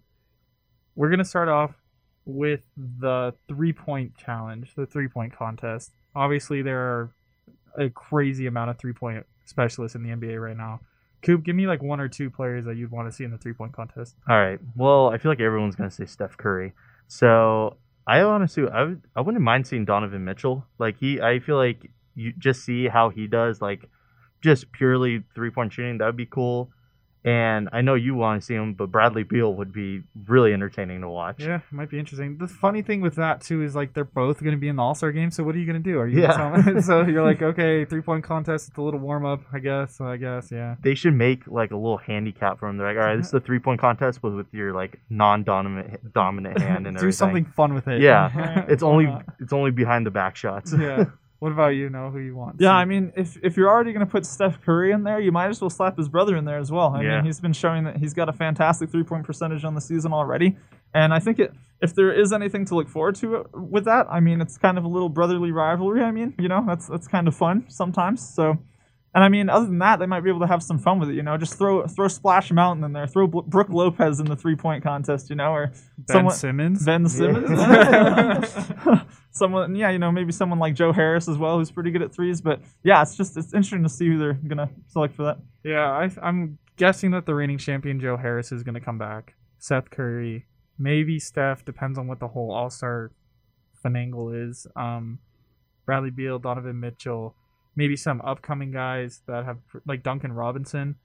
[0.97, 1.80] we're to start off
[2.25, 5.93] with the three point challenge, the three point contest.
[6.15, 7.15] Obviously, there are
[7.79, 10.81] a crazy amount of three point specialists in the NBA right now.
[11.23, 13.39] Coop, give me like one or two players that you'd want to see in the
[13.39, 14.17] three point contest.
[14.29, 14.59] All right.
[14.75, 16.73] Well, I feel like everyone's going to say Steph Curry.
[17.09, 20.67] So I honestly, I would, I wouldn't mind seeing Donovan Mitchell.
[20.79, 23.89] Like he, I feel like you just see how he does, like
[24.41, 25.99] just purely three point shooting.
[25.99, 26.71] That would be cool.
[27.23, 31.03] And I know you want to see him, but Bradley Beal would be really entertaining
[31.03, 31.37] to watch.
[31.41, 32.39] Yeah, it might be interesting.
[32.39, 34.83] The funny thing with that too is like they're both going to be in the
[34.83, 35.31] All Star game.
[35.31, 35.99] So what are you going to do?
[35.99, 36.81] Are you Yeah.
[36.81, 38.69] so you're like, okay, three point contest.
[38.69, 40.01] It's a little warm up, I guess.
[40.01, 40.77] I guess, yeah.
[40.81, 42.79] They should make like a little handicap for him.
[42.79, 45.45] They're like, all right, this is the three point contest, but with your like non
[45.45, 47.13] dominant dominant hand and do everything.
[47.13, 48.01] something fun with it.
[48.01, 50.73] Yeah, it's only it's only behind the back shots.
[50.73, 51.05] yeah.
[51.41, 51.89] What about you?
[51.89, 52.61] Noah who you want?
[52.61, 55.33] Yeah, I mean, if if you're already going to put Steph Curry in there, you
[55.33, 56.95] might as well slap his brother in there as well.
[56.95, 57.17] I Yeah.
[57.17, 60.13] mean, he's been showing that he's got a fantastic three point percentage on the season
[60.13, 60.57] already,
[60.95, 64.07] and I think it, if there is anything to look forward to uh, with that,
[64.11, 66.03] I mean, it's kind of a little brotherly rivalry.
[66.03, 68.21] I mean, you know, that's that's kind of fun sometimes.
[68.29, 68.59] So,
[69.15, 71.09] and I mean, other than that, they might be able to have some fun with
[71.09, 71.15] it.
[71.15, 74.37] You know, just throw throw Splash Mountain in there, throw Bl- Brooke Lopez in the
[74.37, 75.31] three point contest.
[75.31, 76.85] You know, or Ben someone Simmons.
[76.85, 77.49] Ben Simmons.
[79.33, 82.13] someone, yeah, you know, maybe someone like Joe Harris as well, who's pretty good at
[82.13, 82.41] threes.
[82.41, 85.39] But yeah, it's just it's interesting to see who they're gonna select for that.
[85.65, 89.35] Yeah, I, I'm guessing that the reigning champion Joe Harris is to come back.
[89.59, 90.47] Seth Curry,
[90.79, 93.13] maybe Steph, depends on what the whole All Star
[93.85, 94.67] finagle is.
[94.77, 95.19] Um,
[95.87, 97.35] Bradley Beal, Donovan Mitchell,
[97.77, 100.97] maybe some upcoming guys that have like Duncan Robinson.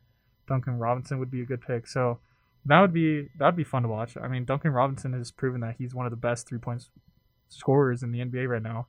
[0.48, 1.88] Duncan Robinson would be a good pick.
[1.88, 2.20] So
[2.66, 4.18] that would be that would be fun to watch.
[4.18, 6.88] I mean, Duncan Robinson has proven that he's one of the best three point
[7.50, 8.88] scorers in the NBA right now.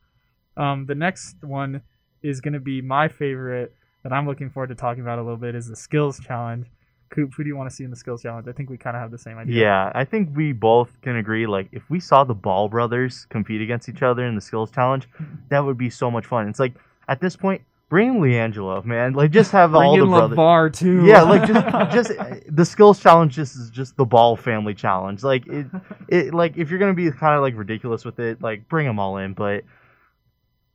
[0.57, 1.83] Um, the next one
[2.23, 5.37] is going to be my favorite that I'm looking forward to talking about a little
[5.37, 6.66] bit is the skills challenge.
[7.11, 8.49] Coop, who do you want to see in the skills challenge?
[8.49, 9.61] I think we kind of have the same idea.
[9.61, 11.47] Yeah, I think we both can agree.
[11.47, 15.09] Like, if we saw the Ball brothers compete against each other in the skills challenge,
[15.49, 16.49] that would be so much fun.
[16.49, 16.75] It's like
[17.09, 19.12] at this point, bring LiAngelo, man.
[19.12, 20.79] Like, just have Bring all in the brothers.
[20.79, 21.05] Too.
[21.07, 22.12] Yeah, like just just
[22.49, 23.35] the skills challenge.
[23.35, 25.22] Just is just the Ball family challenge.
[25.22, 25.66] Like it,
[26.09, 28.99] it like if you're gonna be kind of like ridiculous with it, like bring them
[28.99, 29.35] all in.
[29.35, 29.64] But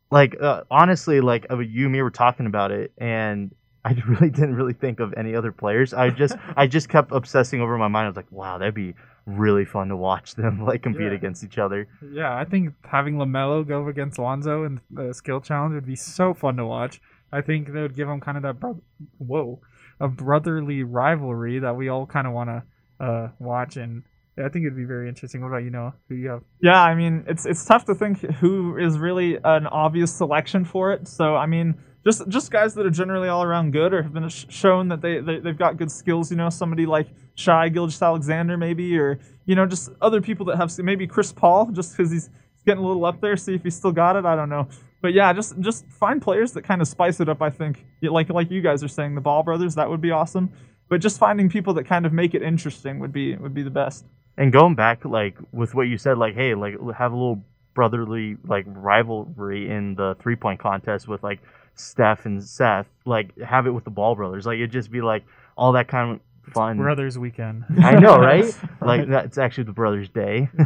[0.09, 3.53] like uh, honestly, like uh, you and me were talking about it, and
[3.85, 5.93] I really didn't really think of any other players.
[5.93, 8.05] I just I just kept obsessing over my mind.
[8.05, 11.17] I was like, wow, that'd be really fun to watch them like compete Yeah.
[11.17, 11.87] against each other.
[12.11, 16.33] yeah, I think having Lamelo go against Lonzo in the skill challenge would be so
[16.33, 16.99] fun to watch.
[17.31, 18.81] I think that would give him kind of that bro-
[19.17, 19.61] whoa,
[19.99, 24.03] a brotherly rivalry that we all kind of want to uh, watch, and
[24.37, 25.41] I think it'd be very interesting.
[25.41, 25.93] What about you, Noah?
[26.09, 26.41] Who you have?
[26.61, 30.91] Yeah, I mean, it's it's tough to think who is really an obvious selection for
[30.93, 31.07] it.
[31.07, 34.27] So I mean, just just guys that are generally all around good or have been
[34.29, 36.31] sh- shown that they, they they've got good skills.
[36.31, 40.57] You know, somebody like Shai Gilgeous Alexander, maybe, or you know, just other people that
[40.57, 42.29] have maybe Chris Paul, just because he's
[42.65, 43.37] getting a little up there.
[43.37, 44.25] See if he's still got it.
[44.25, 44.67] I don't know.
[45.01, 47.41] But yeah, just just find players that kind of spice it up.
[47.41, 50.51] I think, like like you guys are saying, the Ball brothers, that would be awesome.
[50.89, 53.71] But just finding people that kind of make it interesting would be would be the
[53.71, 54.05] best.
[54.37, 58.37] And going back, like with what you said, like hey, like have a little brotherly
[58.43, 61.39] like rivalry in the three point contest with like
[61.81, 62.87] Steph and Seth.
[63.05, 64.45] Like have it with the Ball brothers.
[64.45, 65.23] Like it'd just be like
[65.57, 66.77] all that kind of fun.
[66.77, 67.65] Brothers Weekend.
[67.81, 68.45] I know, right?
[68.81, 70.49] Like that's actually the brothers' day.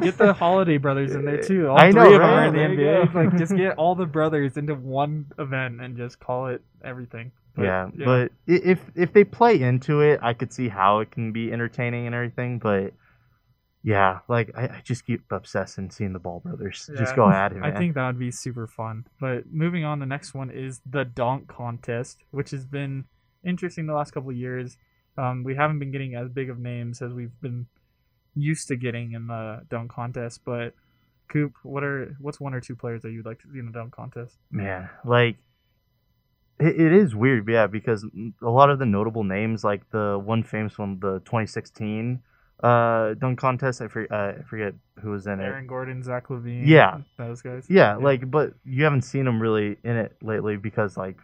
[0.00, 1.68] Get the holiday brothers in there too.
[1.68, 2.38] All I know, three of them right?
[2.38, 3.14] are in the There NBA.
[3.14, 7.32] Like just get all the brothers into one event and just call it everything.
[7.54, 11.32] But, yeah, but if if they play into it, I could see how it can
[11.32, 12.58] be entertaining and everything.
[12.58, 12.94] But
[13.82, 16.90] yeah, like I, I just keep obsessing seeing the Ball brothers.
[16.96, 17.76] Just go at it, I man.
[17.76, 19.06] think that would be super fun.
[19.20, 23.04] But moving on, the next one is the dunk contest, which has been
[23.44, 24.76] interesting the last couple of years.
[25.16, 27.66] Um, we haven't been getting as big of names as we've been
[28.34, 30.40] used to getting in the dunk contest.
[30.44, 30.74] But
[31.28, 33.72] Coop, what are what's one or two players that you'd like to see in the
[33.72, 34.36] dunk contest?
[34.50, 35.36] man, like
[36.58, 38.04] it, it is weird, yeah, because
[38.42, 42.20] a lot of the notable names, like the one famous one, the 2016
[42.62, 45.44] uh dunk contest, I, for, uh, I forget who was in it.
[45.44, 46.98] Aaron Gordon, Zach LaVine, Yeah.
[47.16, 47.66] those guys.
[47.70, 51.16] Yeah, like, but you haven't seen him really in it lately because, like,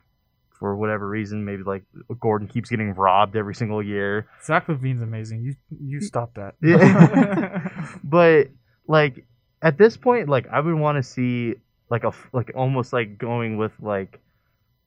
[0.59, 1.85] for whatever reason, maybe like
[2.19, 4.27] Gordon keeps getting robbed every single year.
[4.43, 5.43] Zach LaVine's amazing.
[5.43, 6.55] You you stop that.
[6.63, 7.69] Yeah.
[8.05, 8.49] but
[8.89, 9.27] like
[9.61, 11.57] at this point, like I would want to see
[11.91, 14.19] like a like almost like going with like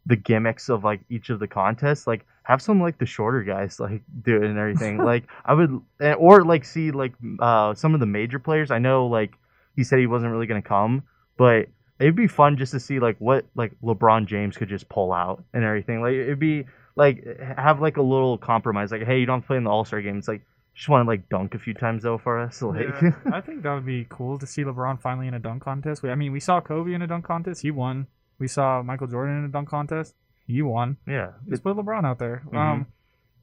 [0.10, 2.08] the gimmicks of like each of the contests.
[2.08, 4.98] Like have some like the shorter guys like do it and everything.
[5.14, 8.72] like I would eh, or like see like uh some of the major players.
[8.72, 9.34] I know like
[9.76, 11.04] he said he wasn't really gonna come,
[11.38, 11.68] but
[12.00, 15.44] it'd be fun just to see like what like LeBron James could just pull out
[15.54, 16.02] and everything.
[16.02, 17.24] Like it'd be like
[17.56, 18.92] have like a little compromise.
[18.92, 20.18] Like hey, you don't play in the All Star game.
[20.18, 20.42] It's like
[20.74, 22.62] just want to like dunk a few times though for us.
[22.64, 25.62] Like Yeah, I think that would be cool to see LeBron finally in a dunk
[25.62, 26.02] contest.
[26.02, 27.62] We- I mean, we saw Kobe in a dunk contest.
[27.62, 28.08] He won.
[28.40, 30.16] We saw Michael Jordan in a dunk contest.
[30.48, 30.98] He won.
[31.06, 32.42] yeah, Just put LeBron out there.
[32.48, 32.58] Mhm.
[32.58, 32.88] Um,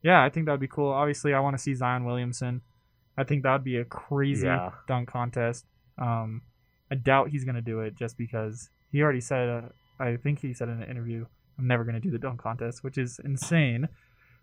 [0.03, 0.91] yeah, I think that would be cool.
[0.91, 2.63] Obviously, I want to see Zion Williamson.
[3.17, 4.73] I think that would be a crazy Yeah.
[4.89, 5.67] dunk contest.
[5.99, 6.43] Um,
[6.91, 9.49] I doubt he's gonna do it just because he already said.
[9.49, 11.27] Uh, I think he said in an interview,
[11.59, 13.89] "I'm never gonna do the dunk contest," which is insane.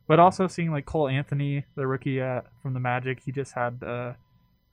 [0.07, 3.81] But also seeing like Cole Anthony, the rookie at, from the Magic, he just had.
[3.83, 4.13] Uh,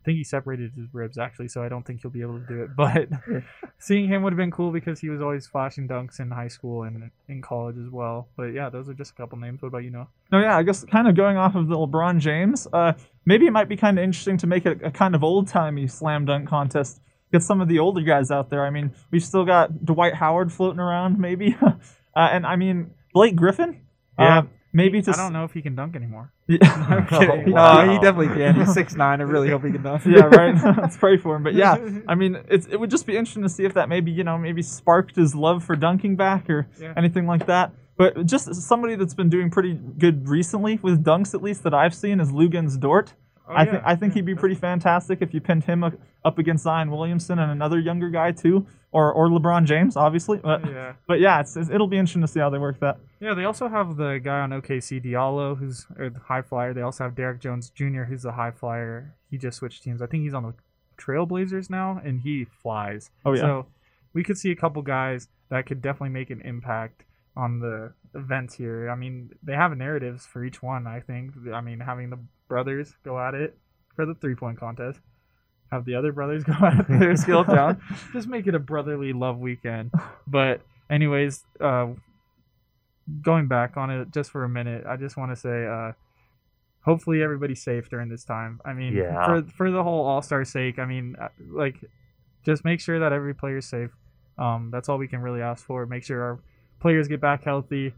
[0.00, 2.46] I think he separated his ribs actually, so I don't think he'll be able to
[2.46, 2.70] do it.
[2.76, 3.08] But
[3.78, 6.84] seeing him would have been cool because he was always flashing dunks in high school
[6.84, 8.28] and in college as well.
[8.36, 9.60] But yeah, those are just a couple names.
[9.60, 10.08] What about you, Noah?
[10.32, 12.92] No, yeah, I guess kind of going off of the LeBron James, uh,
[13.26, 15.86] maybe it might be kind of interesting to make it a kind of old timey
[15.86, 17.00] slam dunk contest.
[17.30, 18.64] Get some of the older guys out there.
[18.64, 21.70] I mean, we've still got Dwight Howard floating around, maybe, uh,
[22.16, 23.82] and I mean Blake Griffin.
[24.18, 24.38] Yeah.
[24.38, 26.32] Uh, maybe to I don't know if he can dunk anymore.
[26.48, 26.58] Yeah.
[26.88, 27.52] I'm kidding.
[27.52, 27.84] Wow.
[27.84, 28.56] No, he definitely can.
[28.56, 29.20] He's six nine.
[29.20, 30.02] I really hope he can dunk.
[30.04, 30.54] yeah, right.
[30.78, 31.42] Let's pray for him.
[31.44, 31.76] But yeah,
[32.08, 34.36] I mean, it's, it would just be interesting to see if that maybe you know
[34.36, 36.92] maybe sparked his love for dunking back or Yeah.
[36.96, 37.72] anything like that.
[37.96, 41.94] But just somebody that's been doing pretty good recently with dunks, at least that I've
[41.94, 43.14] seen, is Luguentz Dort.
[43.50, 44.14] Oh, I yeah, think I think yeah.
[44.16, 47.78] he'd be pretty fantastic if you pinned him up- up against Zion Williamson and another
[47.78, 50.38] younger guy too, or or LeBron James, obviously.
[50.38, 50.92] But Yeah.
[51.08, 52.98] but yeah, it's, it's, it'll be interesting to see how they work that.
[53.20, 56.72] Yeah, they also have the guy on OKC, Diallo, who's a high flyer.
[56.72, 59.14] They also have Derrick Jones Jr., who's a high flyer.
[59.30, 60.00] He just switched teams.
[60.00, 60.54] I think he's on the
[60.98, 63.10] Trailblazers now, and he flies.
[63.24, 63.40] Oh, yeah.
[63.40, 63.66] So
[64.12, 67.04] we could see a couple guys that could definitely make an impact
[67.36, 68.90] on the events here.
[68.90, 70.86] I mean, they have narratives for each one.
[70.86, 71.32] I think.
[71.52, 72.18] I mean, having the
[72.50, 73.56] brothers go at it
[73.96, 75.00] for the three point contest.
[75.72, 77.78] Have the other brothers go at their skill challenge.
[78.12, 79.92] Just make it a brotherly love weekend.
[80.26, 80.60] But
[80.90, 81.86] anyways, uh,
[83.22, 85.92] going back on it just for a minute, I just want to say, uh,
[86.84, 88.60] hopefully everybody's safe during this time.
[88.64, 89.24] I mean, Yeah.
[89.26, 91.76] for for the whole All Star sake, I mean, uh, like,
[92.44, 93.90] just make sure that every player's safe.
[94.38, 95.86] Um, that's all we can really ask for.
[95.86, 96.38] Make sure our
[96.80, 97.92] players get back healthy.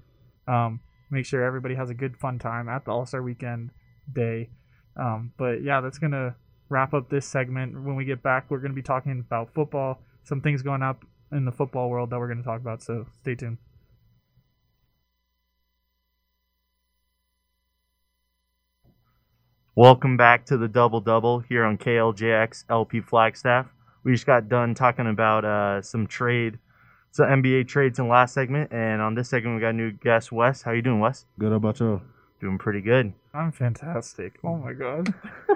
[0.49, 3.71] Um, make sure everybody has a good fun time at the All Star Weekend
[4.15, 4.51] day.
[4.97, 6.37] Um, but yeah, that's gonna
[6.69, 7.83] wrap up this segment.
[7.83, 11.45] When we get back, we're gonna be talking about football, some things going up in
[11.45, 12.83] the football world that we're gonna talk about.
[12.83, 13.59] So stay tuned.
[19.75, 23.69] Welcome back to the Double Double here on KLJX LP Flagstaff.
[24.05, 26.59] We just got done talking about uh, some trade,
[27.11, 29.91] some NBA trades in the last segment, and on this segment we got a new
[29.91, 30.61] guest, Wes.
[30.61, 31.25] How you doing, Wes?
[31.39, 32.03] Good how about you.
[32.43, 33.13] Doing pretty good.
[33.33, 34.39] I'm fantastic.
[34.45, 35.15] Oh my god.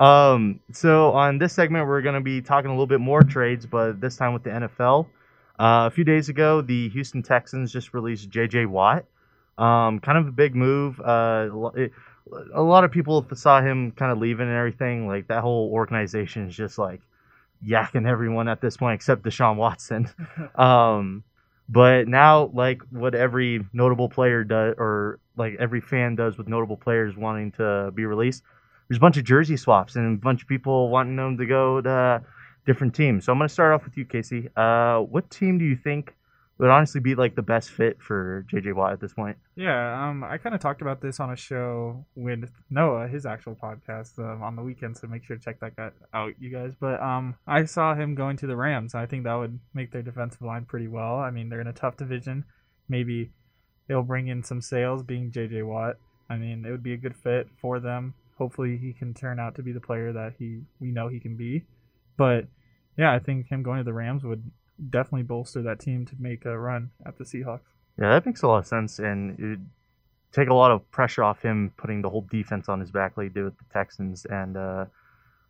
[0.00, 3.66] Um, so on this segment we're going to be talking a little bit more trades,
[3.66, 5.06] but this time with the NFL.
[5.58, 8.66] Uh, a few days ago, the Houston Texans just released J.J.
[8.66, 9.04] Watt.
[9.58, 10.98] Um, kind of a big move.
[11.00, 11.92] Uh, it,
[12.54, 15.06] a lot of people saw him kind of leaving and everything.
[15.06, 17.00] Like that whole organization is just like
[17.66, 20.08] yakking everyone at this point, except Deshaun Watson.
[20.54, 21.22] um,
[21.68, 26.76] but now, like what every notable player does, or like every fan does with notable
[26.76, 28.42] players wanting to be released,
[28.88, 31.80] there's a bunch of jersey swaps and a bunch of people wanting them to go
[31.80, 32.22] to
[32.66, 33.24] different teams.
[33.24, 34.48] So I'm going to start off with you, Casey.
[34.56, 36.14] Uh, what team do you think
[36.58, 39.36] would honestly be like the best fit for JJ Watt at this point?
[39.56, 43.56] Yeah, um, I kind of talked about this on a show with Noah, his actual
[43.56, 44.96] podcast, um, on the weekend.
[44.96, 46.74] So make sure to check that guy out, you guys.
[46.78, 48.94] But um, I saw him going to the Rams.
[48.94, 51.16] I think that would make their defensive line pretty well.
[51.16, 52.44] I mean, they're in a tough division.
[52.88, 53.32] Maybe
[53.92, 55.96] it'll bring in some sales, being JJ Watt.
[56.30, 58.14] I mean, it would be a good fit for them.
[58.38, 61.36] Hopefully, he can turn out to be the player that he we know he can
[61.36, 61.64] be.
[62.16, 62.46] But
[62.96, 64.42] yeah, I think him going to the Rams would
[64.90, 67.60] definitely bolster that team to make a run at the Seahawks.
[68.00, 69.66] Yeah, that makes a lot of sense, and it would
[70.32, 73.24] take a lot of pressure off him putting the whole defense on his back like
[73.24, 74.24] he did with the Texans.
[74.24, 74.86] And uh,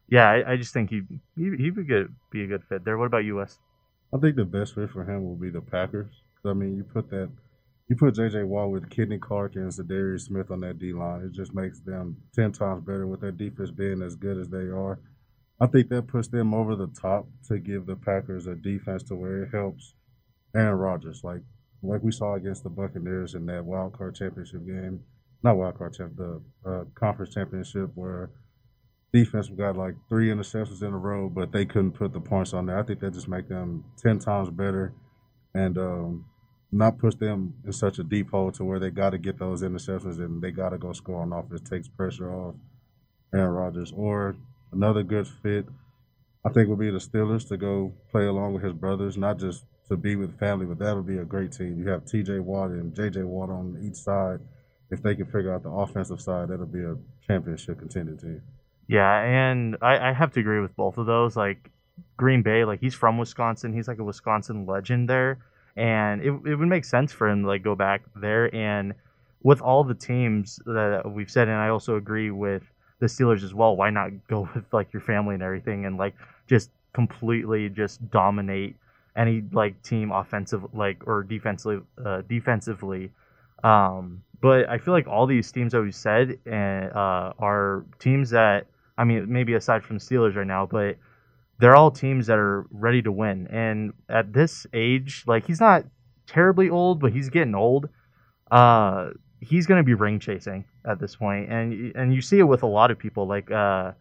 [0.08, 1.02] yeah, I, I just think he
[1.36, 2.98] he he would good, be a good fit there.
[2.98, 3.58] What about you, Wes?
[4.12, 6.12] I think the best fit for him will be the Packers.
[6.44, 7.30] I mean, you put that,
[7.92, 8.44] you put J.J.
[8.44, 11.20] Watt with Kenny Clark and Za'Darius Smith on that D line.
[11.20, 14.70] It just makes them ten times better with their defense being as good as they
[14.70, 14.98] are.
[15.60, 19.14] I think that puts them over the top to give the Packers a defense to
[19.14, 19.92] where it helps
[20.56, 21.42] Aaron Rodgers, like
[21.82, 25.00] like we saw against the Buccaneers in that wild card championship game,
[25.42, 28.30] not wild card champ, the uh, conference championship where
[29.12, 32.64] defense got like three interceptions in a row, but they couldn't put the points on
[32.64, 32.78] there.
[32.78, 34.94] I think that just make them ten times better,
[35.54, 36.24] and um,
[36.72, 39.62] not push them in such a deep hole to where they got to get those
[39.62, 41.68] interceptions and they got to go score on offense.
[41.68, 42.54] Takes pressure off
[43.34, 43.92] Aaron Rodgers.
[43.94, 44.34] Or
[44.72, 45.66] another good fit,
[46.44, 49.64] I think would be the Steelers to go play along with his brothers, not just
[49.88, 51.78] to be with family, but that would be a great team.
[51.78, 52.38] You have T.J.
[52.38, 53.22] Watt and J.J.
[53.24, 54.40] Watt on each side.
[54.90, 58.42] If they can figure out the offensive side, that'll be a championship contender team.
[58.88, 61.36] Yeah, and I, I have to agree with both of those.
[61.36, 61.70] Like
[62.16, 63.72] Green Bay, like he's from Wisconsin.
[63.72, 65.38] He's like a Wisconsin legend there,
[65.76, 68.54] and it, it would make sense for him to like go back there.
[68.54, 68.94] And
[69.42, 72.62] with all the teams that we've said, and I also agree with
[73.00, 73.76] the Steelers as well.
[73.76, 76.14] Why not go with like your family and everything, and like
[76.46, 78.76] just completely just dominate
[79.16, 83.10] any like team offensive like or defensively uh, defensively.
[83.64, 88.30] Um, but I feel like all these teams that we said and uh, are teams
[88.30, 88.66] that
[88.98, 90.96] I mean maybe aside from the Steelers right now, but
[91.62, 93.46] they're all teams that are ready to win.
[93.46, 95.84] And at this age, like he's not
[96.26, 97.88] terribly old, but he's getting old.
[98.50, 102.48] Uh, he's going to be ring chasing at this point, and and you see it
[102.48, 103.92] with a lot of people like uh,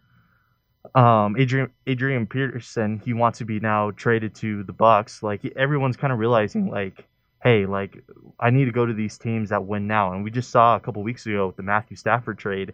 [0.95, 2.99] um, Adrian Adrian Peterson.
[3.05, 5.21] He wants to be now traded to the Bucs.
[5.21, 7.05] Like everyone's kind of realizing like,
[7.43, 8.03] hey, like
[8.39, 10.13] I need to go to these teams that win now.
[10.13, 12.73] And we just saw a couple weeks ago with the Matthew Stafford trade,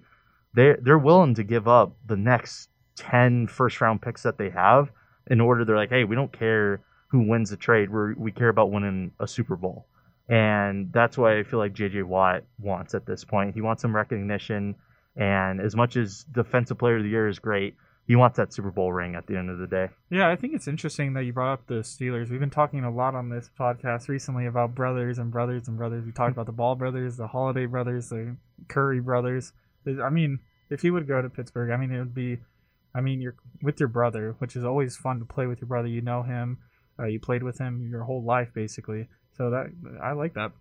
[0.54, 4.92] they they're willing to give up the next 10 first round picks that they have
[5.28, 5.64] in order.
[5.64, 7.90] They're like, hey, we don't care who wins the trade.
[7.90, 9.88] We we care about winning a Super Bowl.
[10.30, 13.56] And that's why I feel like JJ Watt wants at this point.
[13.56, 14.76] He wants some recognition.
[15.16, 17.76] And as much as Defensive Player of the Year is great,
[18.08, 19.90] he wants that Super Bowl ring at the end of the day.
[20.10, 22.30] Yeah, I think it's interesting that you brought up the Steelers.
[22.30, 26.06] We've been talking a lot on this podcast recently about brothers and brothers and brothers.
[26.06, 28.38] We talked about the Ball brothers, the Holiday brothers, the
[28.70, 29.54] Curry brothers.
[29.86, 32.40] I mean, if he would go to Pittsburgh, I mean, it would be,
[32.98, 35.88] I mean, you're with your brother, which is always fun to play with your brother.
[35.88, 36.58] You know him,
[37.00, 39.08] uh, you played with him your whole life, basically.
[39.38, 39.68] So that
[40.02, 40.52] I like that.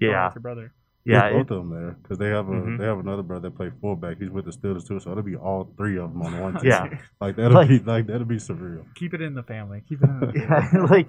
[0.00, 0.26] Yeah.
[0.26, 0.72] with your brother.
[1.04, 2.78] Yeah, There's it- both of them there because they have a Mhm.
[2.78, 4.18] they have another brother that played fullback.
[4.18, 6.70] He's with the Steelers too, so it'll be all three of them on one team.
[6.70, 6.98] Yeah.
[7.20, 8.84] like that'll Like- be like that'll be surreal.
[8.94, 9.82] Keep it in the family.
[9.88, 10.32] Keep it in the
[10.74, 11.08] yeah, like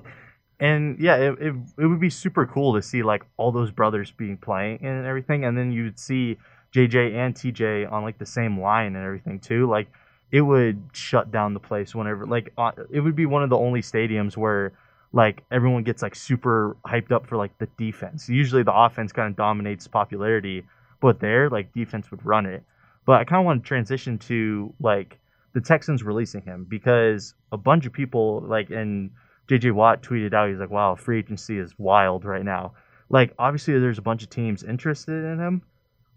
[0.60, 4.12] and yeah it, it, it would be super cool to see like all those brothers
[4.12, 6.36] being playing and everything and then you'd see
[6.76, 9.88] jj and tj on like the same line and everything too like
[10.32, 13.58] it would shut down the place whenever like uh, it would be one of the
[13.58, 14.74] only stadiums where
[15.14, 19.30] like everyone gets like super hyped up for like the defense usually the offense kind
[19.30, 20.64] of dominates popularity
[21.00, 22.64] but there like defense would run it
[23.06, 25.18] but i kind of want to transition to like
[25.54, 29.12] the texans releasing him because a bunch of people like and
[29.48, 32.74] JJ Watt tweeted out, he's like, wow, free agency is wild right now.
[33.10, 35.62] Like, obviously, there's a bunch of teams interested in him.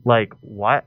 [0.04, 0.82] Like, why?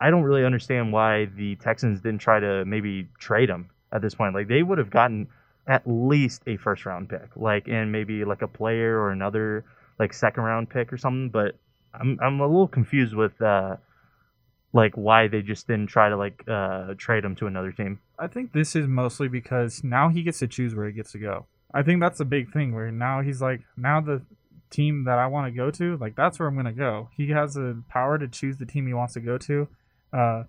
[0.00, 4.14] I don't really understand why the Texans didn't try to maybe trade him at this
[4.14, 4.34] point.
[4.34, 5.28] Like, they would have gotten
[5.66, 9.64] at least a first round pick, like, and maybe like a player or another,
[9.98, 11.30] like, second round pick or something.
[11.30, 11.56] But
[11.92, 13.76] I'm, I'm a little confused with, uh,
[14.72, 18.00] like, why they just didn't try to, like, uh, trade him to another team.
[18.18, 21.18] I think this is mostly because now he gets to choose where he gets to
[21.18, 21.46] go.
[21.74, 24.22] I think that's a big thing where now he's like, now the
[24.70, 27.10] team that I want to go to, like that's where I'm going to go.
[27.16, 29.68] He has the power to choose the team he wants to go to.
[30.12, 30.44] Uh,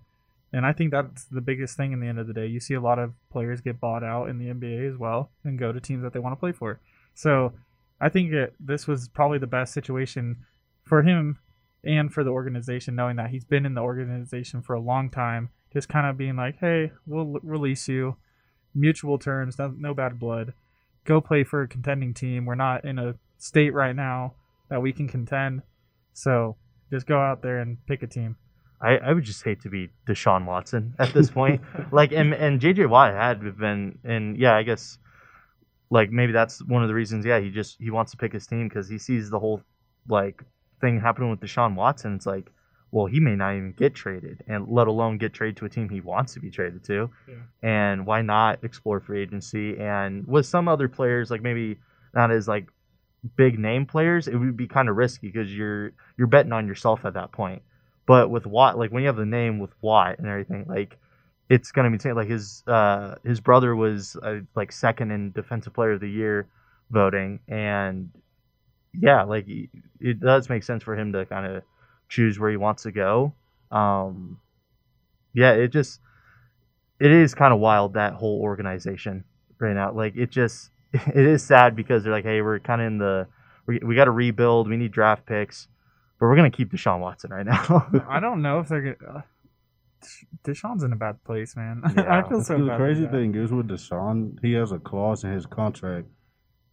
[0.52, 2.46] and I think that's the biggest thing in the end of the day.
[2.46, 5.58] You see a lot of players get bought out in the NBA as well and
[5.58, 6.80] go to teams that they want to play for.
[7.14, 7.52] So
[8.00, 10.38] I think it, this was probably the best situation
[10.84, 11.38] for him
[11.84, 15.50] and for the organization, knowing that he's been in the organization for a long time,
[15.72, 18.16] just kind of being like, hey, we'll l- release you,
[18.74, 20.52] mutual terms, no, no bad blood.
[21.04, 22.44] Go play for a contending team.
[22.44, 24.34] We're not in a state right now
[24.68, 25.62] that we can contend.
[26.12, 26.56] So
[26.90, 28.36] just go out there and pick a team.
[28.80, 31.60] I, I would just hate to be Deshaun Watson at this point.
[31.92, 34.98] like, and and JJ Watt had been, and yeah, I guess,
[35.90, 37.26] like maybe that's one of the reasons.
[37.26, 39.62] Yeah, he just he wants to pick his team because he sees the whole
[40.08, 40.42] like
[40.80, 42.14] thing happening with Deshaun Watson.
[42.14, 42.50] It's like,
[42.90, 45.90] well, he may not even get traded, and let alone get traded to a team
[45.90, 47.10] he wants to be traded to.
[47.28, 47.34] Yeah.
[47.62, 49.78] And why not explore free agency?
[49.78, 51.78] And with some other players, like maybe
[52.14, 52.68] not as like
[53.36, 57.04] big name players, it would be kind of risky because you're you're betting on yourself
[57.04, 57.62] at that point.
[58.10, 60.98] But with Watt, like when you have the name with Watt and everything, like
[61.48, 65.72] it's gonna be t- like his uh his brother was uh, like second in defensive
[65.72, 66.48] player of the year
[66.90, 68.10] voting, and
[69.00, 69.46] yeah, like
[70.00, 71.62] it does make sense for him to kind of
[72.08, 73.32] choose where he wants to go.
[73.70, 74.40] Um,
[75.32, 76.00] yeah, it just
[76.98, 79.22] it is kind of wild that whole organization
[79.60, 79.92] right now.
[79.92, 83.28] Like it just it is sad because they're like, hey, we're kind of in the
[83.66, 84.68] we, we got to rebuild.
[84.68, 85.68] We need draft picks,
[86.20, 87.88] but we're gonna keep Deshaun Watson right now.
[88.08, 89.18] I don't know if they're gonna.
[89.18, 89.22] Uh,
[90.44, 91.82] Deshaun's in a bad place, man.
[91.96, 92.18] Yeah.
[92.18, 92.78] I feel so the bad.
[92.78, 96.08] for crazy thing is with Deshaun, he has a clause in his contract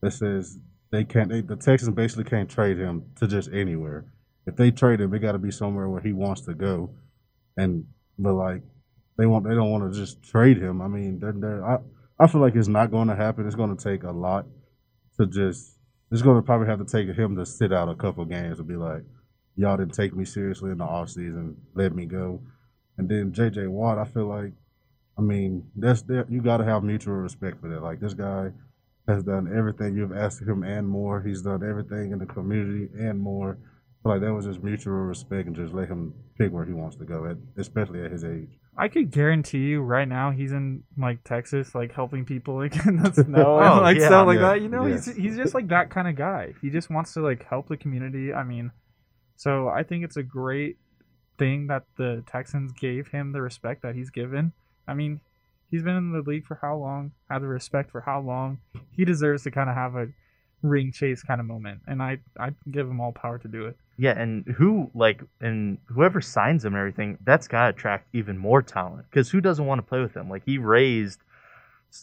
[0.01, 0.59] that says
[0.91, 1.29] they can't.
[1.29, 4.05] They, the Texans basically can't trade him to just anywhere.
[4.45, 6.91] If they trade him, it got to be somewhere where he wants to go.
[7.57, 7.85] And
[8.19, 8.61] but like
[9.17, 10.81] they want, they don't want to just trade him.
[10.81, 11.79] I mean, they're, they're, I
[12.19, 13.45] I feel like it's not going to happen.
[13.45, 14.45] It's going to take a lot
[15.19, 15.73] to just.
[16.09, 18.67] It's going to probably have to take him to sit out a couple games and
[18.67, 19.03] be like,
[19.57, 22.41] y'all didn't take me seriously in the off season, let me go.
[22.97, 24.53] And then JJ Watt, I feel like
[25.17, 27.81] I mean, that's that you got to have mutual respect for that.
[27.81, 28.51] Like this guy
[29.07, 31.21] has done everything you've asked him and more.
[31.21, 33.57] He's done everything in the community and more.
[33.61, 36.73] I feel like that was just mutual respect and just let him pick where he
[36.73, 38.59] wants to go, at, especially at his age.
[38.77, 43.01] I could guarantee you right now he's in like Texas, like helping people like in
[43.01, 44.61] the snow Oh, and like yeah, stuff like yeah, that.
[44.61, 46.53] You know, he's he's just like that kind of guy.
[46.61, 48.31] He just wants to like help the community.
[48.33, 48.71] I mean,
[49.37, 50.77] so I think it's a great
[51.37, 54.51] thing that the Texans gave him the respect that he's given.
[54.87, 55.21] I mean,
[55.71, 57.11] he's been in the league for how long?
[57.29, 58.59] Had the respect for how long?
[58.91, 60.07] He deserves to kind of have a
[60.63, 63.77] ring chase kind of moment, and I I give him all power to do it.
[63.97, 68.61] Yeah, and who like and whoever signs him and everything, that's gotta attract even more
[68.61, 69.05] talent.
[69.09, 70.29] Because who doesn't want to play with him?
[70.29, 71.19] Like he raised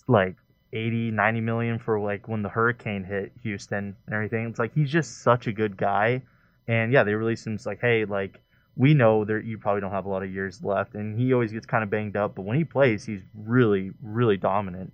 [0.09, 0.37] like
[0.73, 4.47] 80, 90 million for like when the hurricane hit Houston and everything.
[4.47, 6.23] It's like he's just such a good guy.
[6.67, 7.55] And yeah, they released him.
[7.55, 8.41] It's like, hey, like
[8.77, 11.53] we know that you probably don't have a lot of years left, and he always
[11.53, 12.35] gets kind of banged up.
[12.35, 14.93] But when he plays, he's really, really dominant.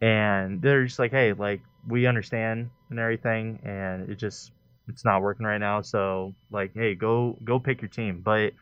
[0.00, 4.52] And they're just like, hey, like we understand and everything, and it just
[4.88, 5.80] it's not working right now.
[5.82, 8.20] So like, hey, go go pick your team.
[8.24, 8.52] But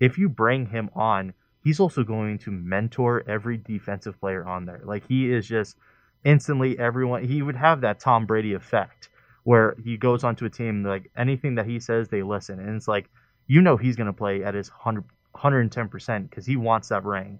[0.00, 1.32] if you bring him on,
[1.62, 4.82] he's also going to mentor every defensive player on there.
[4.84, 5.76] Like he is just
[6.24, 7.24] instantly everyone.
[7.24, 9.08] He would have that Tom Brady effect
[9.44, 12.88] where he goes onto a team like anything that he says they listen, and it's
[12.88, 13.08] like
[13.46, 17.38] you know he's going to play at his 100 110% because he wants that ring.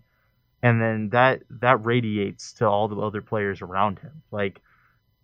[0.63, 4.23] And then that that radiates to all the other players around him.
[4.31, 4.61] Like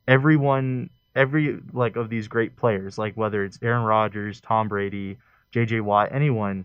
[0.07, 5.19] everyone every like of these great players like whether it's Aaron Rodgers, Tom Brady,
[5.53, 6.65] JJ Watt, anyone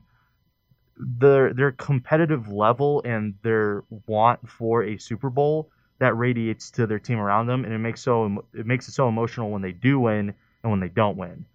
[0.98, 7.00] their their competitive level and their want for a Super Bowl that radiates to their
[7.00, 10.00] team around them and it makes so it makes it so emotional when they do
[10.00, 10.34] win
[10.64, 11.46] and when they don't win.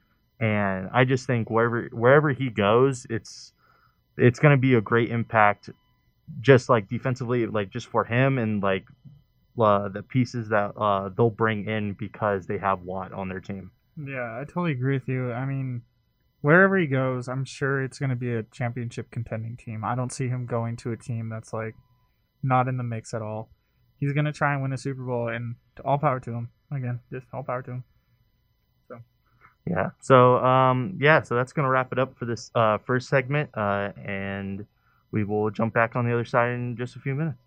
[0.41, 3.53] And I just think wherever wherever he goes, it's
[4.17, 5.71] it's going to be a great impact
[6.41, 8.85] just like defensively like just for him and like
[9.59, 13.71] uh, the pieces that uh, they'll bring in because they have Watt on their team.
[13.97, 15.33] Yeah, I totally agree with you.
[15.33, 15.83] I mean,
[16.41, 19.85] wherever he goes, I'm sure it's going to be a championship contending team.
[19.85, 21.75] I don't see him going to a team that's like
[22.43, 23.51] not in the mix at all.
[24.01, 26.49] He's to try and win a Super Bowl, and all power to him.
[26.73, 27.85] Again, just all power to him.
[28.89, 29.01] So.
[29.67, 29.91] Yeah.
[30.01, 33.51] So um yeah, so that's gonna wrap it up for this uh first segment.
[33.55, 34.67] Uh and
[35.11, 37.39] we will jump back on the other side in just a few minutes.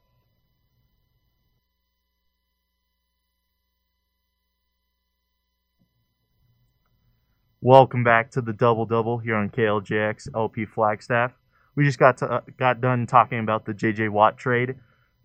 [7.63, 11.31] Welcome back to the double double here on KLJX LP Flagstaff.
[11.75, 14.75] We just got to, uh, got done talking about the JJ Watt trade,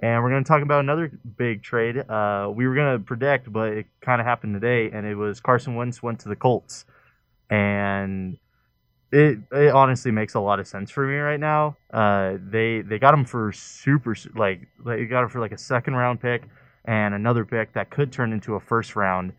[0.00, 1.98] and we're going to talk about another big trade.
[1.98, 5.40] Uh, we were going to predict, but it kind of happened today, and it was
[5.40, 6.84] Carson Wentz went to the Colts,
[7.48, 8.38] and
[9.12, 11.76] it it honestly makes a lot of sense for me right now.
[11.92, 15.94] Uh, they they got him for super like they got him for like a second
[15.94, 16.42] round pick
[16.84, 19.32] and another pick that could turn into a first round,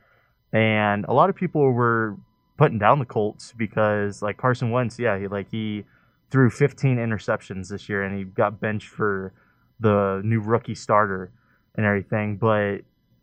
[0.51, 2.17] and a lot of people were
[2.57, 5.85] putting down the Colts because like Carson Wentz, yeah, he like he
[6.29, 9.31] threw 15 interceptions this year and he got benched for
[9.79, 11.31] the new rookie starter
[11.75, 12.37] and everything.
[12.37, 12.81] But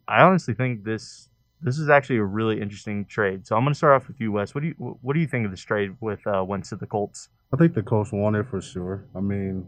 [0.08, 1.28] I honestly think this
[1.60, 3.46] this is actually a really interesting trade.
[3.46, 4.54] So I'm going to start off with you, Wes.
[4.54, 6.86] What do you what do you think of this trade with uh, Wentz to the
[6.86, 7.28] Colts?
[7.52, 9.06] I think the Colts won it for sure.
[9.14, 9.66] I mean,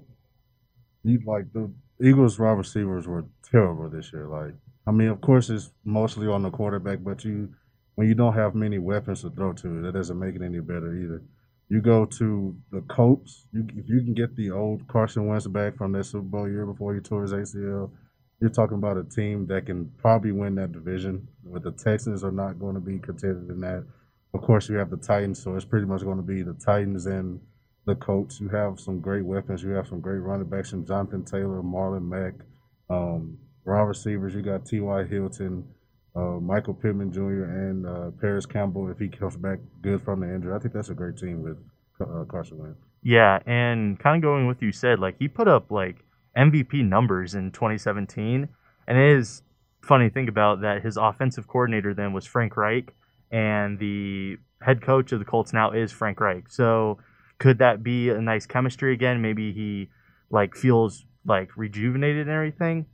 [1.05, 1.70] you like the
[2.03, 4.26] Eagles' wide receivers were terrible this year.
[4.26, 4.55] Like,
[4.87, 7.49] I mean, of course, it's mostly on the quarterback, but you
[7.95, 10.95] when you don't have many weapons to throw to, that doesn't make it any better
[10.95, 11.22] either.
[11.69, 13.49] You go to the Colts.
[13.53, 16.64] You if you can get the old Carson Wentz back from that Super Bowl year
[16.64, 17.91] before he tore his ACL,
[18.41, 21.27] you're talking about a team that can probably win that division.
[21.45, 23.85] But the Texans are not going to be contented in that.
[24.35, 27.07] Of course, you have the Titans, so it's pretty much going to be the Titans
[27.07, 27.41] and
[27.87, 28.41] the Colts.
[28.41, 29.62] You have some great weapons.
[29.62, 32.35] You have some great running backs, from Jonathan Taylor, Marlon Mack.
[32.91, 35.05] Um, wide receivers, you got T.Y.
[35.05, 35.67] Hilton,
[36.17, 40.35] uh, Michael Pittman Jr., and uh, Parris Campbell if he comes back good from the
[40.35, 40.55] injury.
[40.55, 41.59] I think that's a great team with
[42.01, 42.79] uh, Carson Wentz.
[43.03, 46.05] Yeah, and kind of going with you said, like he put up like
[46.37, 48.49] MVP numbers in 2017,
[48.89, 49.43] and it is
[49.83, 52.95] funny to think about that his offensive coordinator then was Frank Reich,
[53.31, 56.49] and the head coach of the Colts now is Frank Reich.
[56.49, 56.99] So
[57.39, 59.21] could that be a nice chemistry again?
[59.21, 59.89] Maybe he
[60.31, 62.87] like feels like rejuvenated and everything.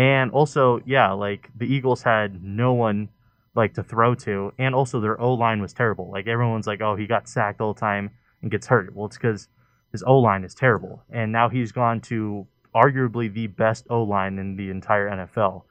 [0.00, 3.10] And also, yeah, like the Eagles had no one
[3.54, 6.10] like to throw to, and also their O line was terrible.
[6.10, 8.08] Like everyone's like, oh, he got sacked all the time
[8.40, 8.94] and gets hurt.
[8.96, 9.48] Well, it's because
[9.92, 14.38] his O line is terrible, and now he's gone to arguably the best O line
[14.38, 15.64] in the entire NFL,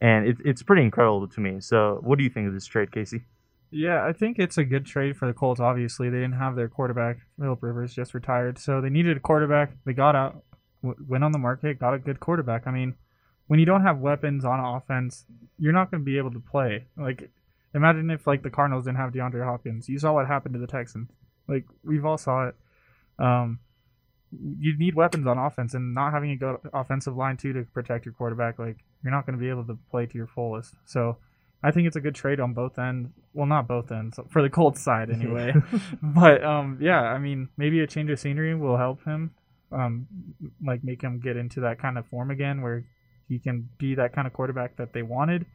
[0.00, 1.60] and it, it's pretty incredible to me.
[1.60, 3.26] So, what do you think of this trade, Casey?
[3.70, 5.60] Yeah, I think it's a good trade for the Colts.
[5.60, 7.18] Obviously, they didn't have their quarterback.
[7.38, 9.72] Philip Rivers just retired, so they needed a quarterback.
[9.84, 10.42] They got out,
[10.82, 12.66] w- went on the market, got a good quarterback.
[12.66, 12.94] I mean,
[13.46, 15.24] when you don't have weapons on offense,
[15.58, 16.86] you're not going to be able to play.
[16.96, 17.30] Like,
[17.74, 19.88] imagine if like the Cardinals didn't have DeAndre Hopkins.
[19.88, 21.10] You saw what happened to the Texans.
[21.48, 22.56] Like we've all saw it.
[23.18, 23.60] Um,
[24.58, 28.04] you need weapons on offense, and not having a good offensive line too to protect
[28.04, 30.74] your quarterback, like you're not going to be able to play to your fullest.
[30.86, 31.18] So
[31.62, 33.10] I think it's a good trade on both ends.
[33.32, 35.54] Well, not both ends for the Colts side anyway.
[36.02, 39.30] but um, yeah, I mean, maybe a change of scenery will help him,
[39.70, 40.06] um,
[40.64, 42.84] like make him get into that kind of form again where
[43.28, 45.46] he can be that kind of quarterback that they wanted.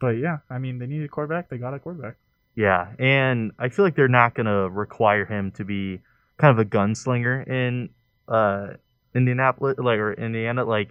[0.00, 1.48] But yeah, I mean, they needed a quarterback.
[1.48, 2.16] They got a quarterback.
[2.54, 6.00] Yeah, and I feel like they're not gonna require him to be
[6.38, 7.90] kind of a gunslinger in
[8.28, 8.74] uh
[9.14, 10.90] Indianapolis, like or Indiana, like.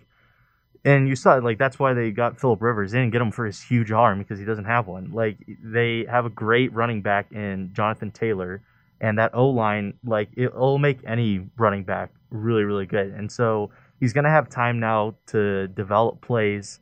[0.83, 3.45] And you saw like that's why they got Philip Rivers in, and get him for
[3.45, 5.11] his huge arm because he doesn't have one.
[5.11, 8.61] Like they have a great running back in Jonathan Taylor,
[9.01, 13.07] and that O line, like it'll make any running back really, really good.
[13.07, 16.79] And so he's gonna have time now to develop plays.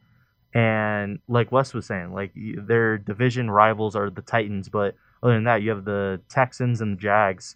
[0.53, 5.45] And like Wes was saying, like their division rivals are the Titans, but other than
[5.45, 7.55] that, you have the Texans and the Jags.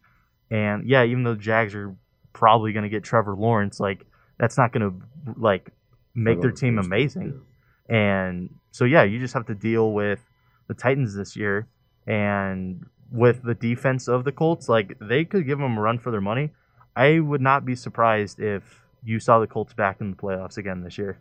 [0.49, 1.95] And yeah, even though the Jags are
[2.33, 4.05] probably gonna get Trevor Lawrence, like
[4.39, 4.93] that's not gonna
[5.37, 5.71] like
[6.15, 7.41] make their team amazing.
[7.89, 10.19] And so yeah, you just have to deal with
[10.67, 11.67] the Titans this year
[12.05, 16.11] and with the defense of the Colts, like they could give them a run for
[16.11, 16.51] their money.
[16.95, 20.81] I would not be surprised if you saw the Colts back in the playoffs again
[20.81, 21.17] this year.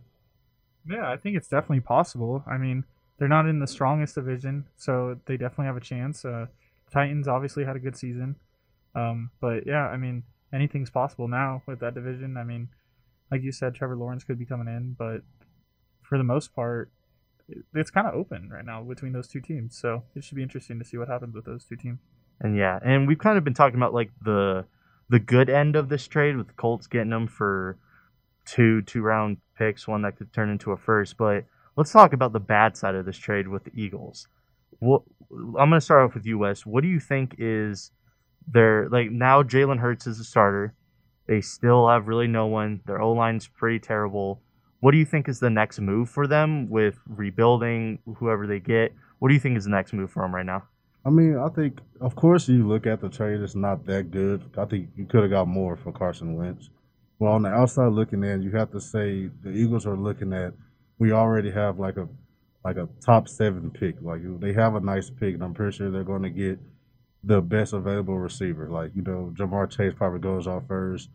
[0.85, 2.43] Yeah, I think it's definitely possible.
[2.45, 2.83] I mean,
[3.17, 6.25] they're not in the strongest division, so they definitely have a chance.
[6.25, 6.47] Uh,
[6.91, 8.35] Titans obviously had a good season,
[8.93, 10.23] um, but yeah, I mean,
[10.53, 12.35] anything's possible now with that division.
[12.35, 12.67] I mean,
[13.31, 15.21] like you said, Trevor Lawrence could be coming in, but
[16.01, 16.91] for the most part,
[17.73, 19.77] it's kind of open right now between those two teams.
[19.77, 21.99] So it should be interesting to see what happens with those two teams.
[22.41, 24.65] And yeah, and we've kind of been talking about like the
[25.09, 27.77] the good end of this trade with Colts getting them for
[28.45, 31.17] two two round picks, one that could turn into a first.
[31.17, 31.45] But
[31.75, 34.27] let's talk about the bad side of this trade with the Eagles.
[34.79, 36.65] What I'm going to start off with you, Wes.
[36.65, 37.91] What do you think is
[38.47, 39.43] their like now?
[39.43, 40.73] Jalen Hurts is a starter.
[41.27, 42.81] They still have really no one.
[42.85, 44.41] Their O line's pretty terrible.
[44.79, 48.93] What do you think is the next move for them with rebuilding whoever they get?
[49.19, 50.63] What do you think is the next move for them right now?
[51.07, 54.43] I mean, I think, of course, you look at the trade, it's not that good.
[54.57, 56.69] I think you could have got more for Carson Wentz.
[57.17, 60.53] Well, on the outside looking in, you have to say the Eagles are looking at,
[60.99, 62.09] we already have like a
[62.65, 63.95] like a top seven pick.
[64.01, 66.59] Like they have a nice pick, and I'm pretty sure they're going to get
[67.23, 68.69] the best available receiver.
[68.69, 71.09] Like, you know, Ja'Marr Chase probably goes off first.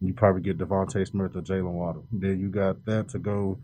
[0.00, 2.06] You probably get DeVonta Smith or Jaylen Waddle.
[2.10, 3.58] Then you got that to go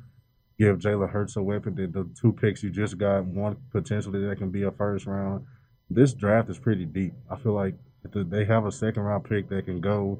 [0.58, 1.74] give Jalen Hurts a weapon.
[1.76, 5.46] Then the two picks you just got, one potentially that can be a first round.
[5.90, 7.14] This draft is pretty deep.
[7.30, 7.74] I feel like
[8.14, 10.18] they have a second round pick that can go,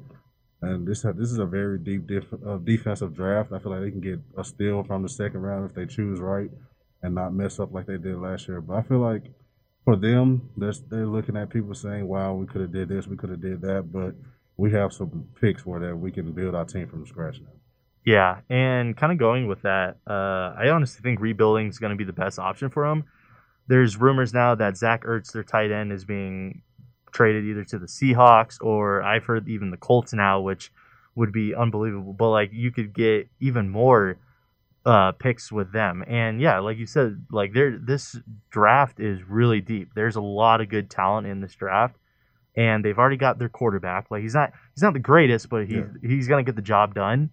[0.61, 2.09] and this this is a very deep
[2.45, 3.51] uh, defensive draft.
[3.51, 6.19] I feel like they can get a steal from the second round if they choose
[6.19, 6.49] right
[7.01, 8.61] and not mess up like they did last year.
[8.61, 9.23] But I feel like
[9.83, 13.17] for them, they're, they're looking at people saying, "Wow, we could have did this, we
[13.17, 14.15] could have did that," but
[14.57, 17.49] we have some picks where that we can build our team from scratch now.
[18.05, 21.95] Yeah, and kind of going with that, uh, I honestly think rebuilding is going to
[21.97, 23.05] be the best option for them.
[23.67, 26.61] There's rumors now that Zach Ertz, their tight end, is being
[27.11, 30.71] traded either to the Seahawks or I've heard even the Colts now, which
[31.15, 32.13] would be unbelievable.
[32.13, 34.17] But like you could get even more
[34.85, 38.17] uh, picks with them, and yeah, like you said, like there this
[38.49, 39.91] draft is really deep.
[39.95, 41.95] There's a lot of good talent in this draft,
[42.57, 44.11] and they've already got their quarterback.
[44.11, 46.09] Like he's not he's not the greatest, but he's Yeah.
[46.09, 47.29] he's gonna get the job done.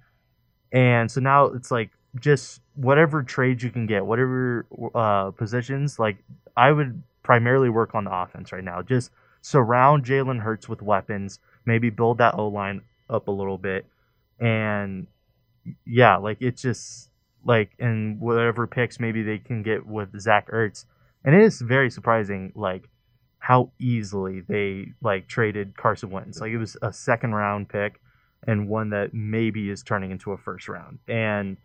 [0.72, 5.98] And so now it's like just whatever trades you can get, whatever uh, positions.
[5.98, 6.18] Like
[6.56, 8.82] I would primarily work on the offense right now.
[8.82, 9.10] Just
[9.42, 11.38] surround Jalen Hurts with weapons.
[11.66, 13.86] Maybe build that O line up a little bit,
[14.38, 15.06] and
[15.84, 17.10] yeah, like it's just
[17.44, 20.84] like and whatever picks maybe they can get with Zach Ertz.
[21.24, 22.88] And it is very surprising, like
[23.38, 26.40] how easily they like traded Carson Wentz.
[26.40, 28.00] Like it was a second round pick
[28.46, 30.98] and one that maybe is turning into a first round.
[31.08, 31.56] And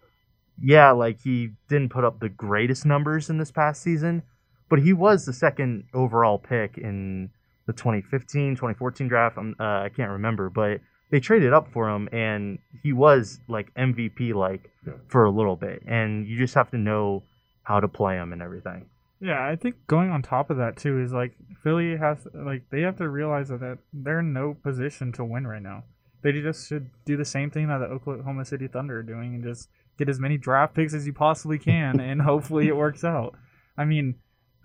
[0.61, 4.23] yeah, like he didn't put up the greatest numbers in this past season,
[4.69, 7.29] but he was the second overall pick in
[7.67, 9.37] the 2015, 2014 draft.
[9.37, 10.81] I'm, uh, I can't remember, but
[11.11, 14.93] they traded up for him and he was like MVP like Yeah.
[15.07, 15.83] for a little bit.
[15.87, 17.23] And you just have to know
[17.63, 18.85] how to play him and everything.
[19.19, 21.33] Yeah, I think going on top of that too is like
[21.63, 25.47] Philly has like they have to realize that that they're in no position to win
[25.47, 25.83] right now.
[26.21, 29.43] They just should do the same thing that the Oklahoma City Thunder are doing and
[29.43, 33.35] just get as many draft picks as you possibly can and hopefully it works out.
[33.77, 34.15] I mean,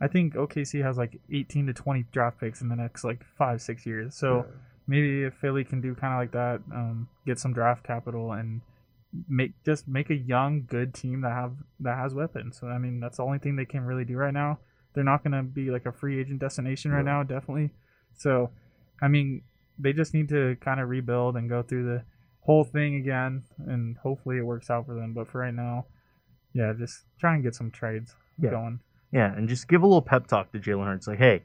[0.01, 3.61] I think OKC has like 18 to 20 draft picks in the next like 5
[3.61, 4.15] 6 years.
[4.17, 4.47] So
[4.87, 8.61] maybe if Philly can do kind of like that, um, get some draft capital and
[9.29, 12.59] make just make a young good team that have that has weapons.
[12.61, 14.59] So I mean that's the only thing they can really do right now.
[14.95, 17.19] They're not gonna be like a free agent destination right No.
[17.19, 17.71] now, definitely.
[18.15, 18.51] So
[19.03, 19.43] I mean
[19.79, 22.03] they just need to kind of rebuild and go through the
[22.43, 25.13] whole thing again, and hopefully it works out for them.
[25.13, 25.87] But for right now,
[26.53, 28.51] yeah, just try and get some trades Yeah.
[28.51, 28.81] going.
[29.13, 31.07] Yeah, and just give a little pep talk to Jalen Hurts.
[31.09, 31.43] Like, hey,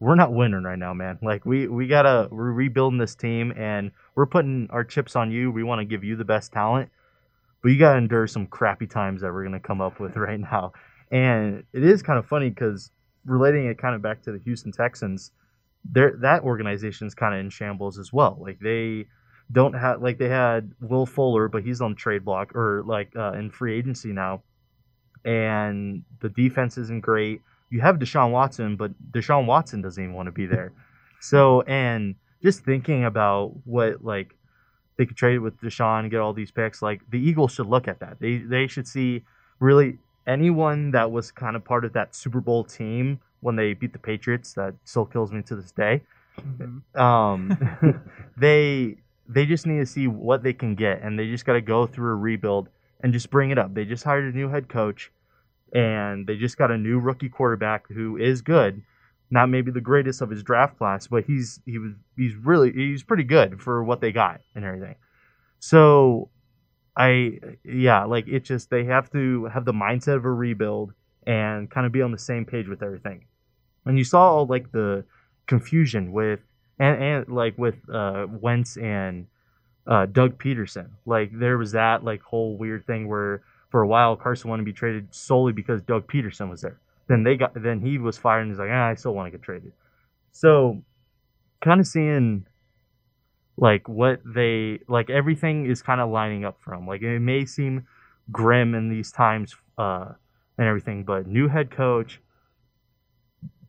[0.00, 1.18] we're not winning right now, man.
[1.22, 5.50] Like, we we gotta we're rebuilding this team, and we're putting our chips on you.
[5.50, 6.90] We want to give you the best talent,
[7.62, 10.72] but you gotta endure some crappy times that we're gonna come up with right now.
[11.10, 12.90] And it is kind of funny because
[13.24, 15.30] relating it kind of back to the Houston Texans,
[15.84, 18.38] there that organization is kind of in shambles as well.
[18.40, 19.06] Like they
[19.54, 23.32] don't have like they had Will Fuller, but he's on trade block or like uh,
[23.32, 24.42] in free agency now,
[25.24, 27.40] and the defense isn't great.
[27.70, 30.72] You have Deshaun Watson, but Deshaun Watson doesn't even want to be there.
[31.20, 34.34] So and just thinking about what like
[34.98, 37.88] they could trade with Deshaun and get all these picks, like the Eagles should look
[37.88, 38.20] at that.
[38.20, 39.22] They they should see
[39.58, 39.96] really
[40.26, 43.98] anyone that was kind of part of that Super Bowl team when they beat the
[43.98, 44.52] Patriots.
[44.52, 46.02] That still kills me to this day
[46.38, 46.82] Mhm.
[47.00, 48.02] um,
[48.36, 48.98] they
[49.28, 51.86] they just need to see what they can get, and they just got to go
[51.86, 52.68] through a rebuild
[53.02, 53.74] and just bring it up.
[53.74, 55.10] They just hired a new head coach,
[55.72, 58.82] and they just got a new rookie quarterback who is good.
[59.30, 63.02] Not maybe the greatest of his draft class, but he's he was he's really he's
[63.02, 64.96] pretty good for what they got and everything.
[65.58, 66.28] So,
[66.96, 70.92] I yeah, like it just they have to have the mindset of a rebuild
[71.26, 73.24] and kind of be on the same page with everything.
[73.86, 75.04] And you saw all like the
[75.46, 76.40] confusion with
[76.78, 79.26] and, and like with uh Wentz and
[79.86, 80.90] uh Doug Pederson.
[81.06, 84.66] Like there was that like whole weird thing where for a while Carson wanted to
[84.66, 86.78] be traded solely because Doug Pederson was there.
[87.08, 89.30] Then they got then he was fired and he's like, ah, I still want to
[89.30, 89.72] get traded.
[90.32, 90.82] So
[91.62, 92.46] kind of seeing
[93.56, 96.86] like what they like everything is kind of lining up them.
[96.86, 97.86] Like it may seem
[98.32, 100.12] grim in these times uh
[100.56, 102.20] and everything, but new head coach,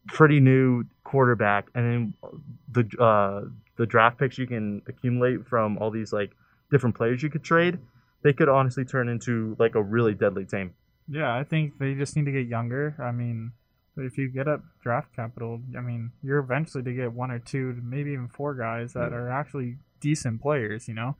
[0.08, 2.34] pretty new quarterback, and then
[2.72, 6.32] the uh, the draft picks you can accumulate from all these like
[6.72, 7.78] different players you could trade,
[8.24, 10.74] they could honestly turn into like a really deadly team.
[11.08, 12.95] Yeah, I think they just need to get younger.
[12.99, 13.51] I mean,
[13.97, 17.80] if you get up draft capital, I mean, you're eventually to get one or two,
[17.84, 21.16] maybe even four guys that are actually decent players, you know?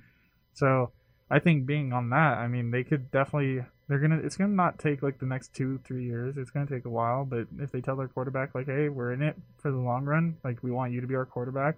[0.54, 0.92] So
[1.30, 4.80] I think being on that, I mean, they could definitely, they're to, it's to not
[4.80, 6.38] take like the next two, three years.
[6.38, 7.24] It's to take a while.
[7.24, 10.38] But if they tell their quarterback, like, hey, we're in it for the long run,
[10.44, 11.78] like, we want you to be our quarterback,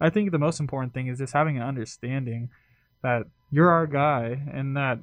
[0.00, 2.50] I think the most important thing is just having an understanding
[3.02, 4.98] that you're our guy and that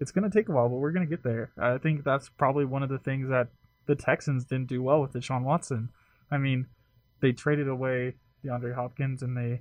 [0.00, 1.50] it's to take a while, but we're to get there.
[1.58, 3.48] I think that's probably one of the things that
[3.86, 5.90] the Texans didn't do well with Deshaun Watson.
[6.30, 6.66] I mean,
[7.20, 9.60] they traded away DeAndre Hopkins and they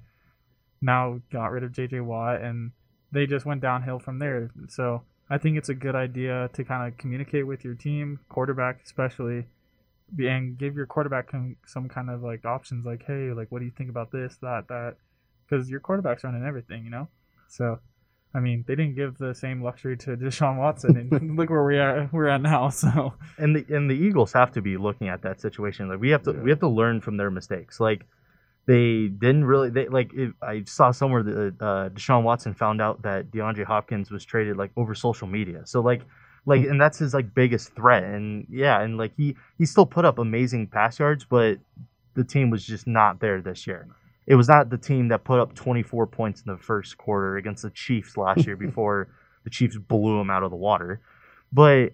[0.82, 2.72] now got rid of JJ Watt and
[3.12, 4.50] they just went downhill from there.
[4.70, 8.82] So I think it's a good idea to kind of communicate with your team, quarterback
[8.84, 9.46] especially,
[10.18, 11.32] and give your quarterback
[11.66, 14.68] some kind of like options like, hey, like, what do you think about this, that,
[14.70, 14.96] that?
[15.48, 17.08] Because your quarterback's running everything, you know?
[17.48, 17.80] So.
[18.32, 21.80] I mean, they didn't give the same luxury to Deshaun Watson, and look where we
[21.80, 22.10] are.
[22.12, 22.70] We're at now.
[22.80, 25.90] So and the and the Eagles have to be looking at that situation.
[25.90, 27.80] Like we have to we have to learn from their mistakes.
[27.80, 28.06] Like
[28.70, 33.02] they didn't really they like it, I saw somewhere that uh, Deshaun Watson found out
[33.02, 35.62] that DeAndre Hopkins was traded like over social media.
[35.66, 36.02] So like
[36.46, 38.04] like and that's his like biggest threat.
[38.04, 41.58] And yeah, and like he he still put up amazing pass yards, but
[42.14, 43.88] the team was just not there this year.
[44.28, 47.64] It was not the team that put up 24 points in the first quarter against
[47.64, 49.08] the Chiefs last year before
[49.46, 51.02] the Chiefs blew them out of the water.
[51.52, 51.94] But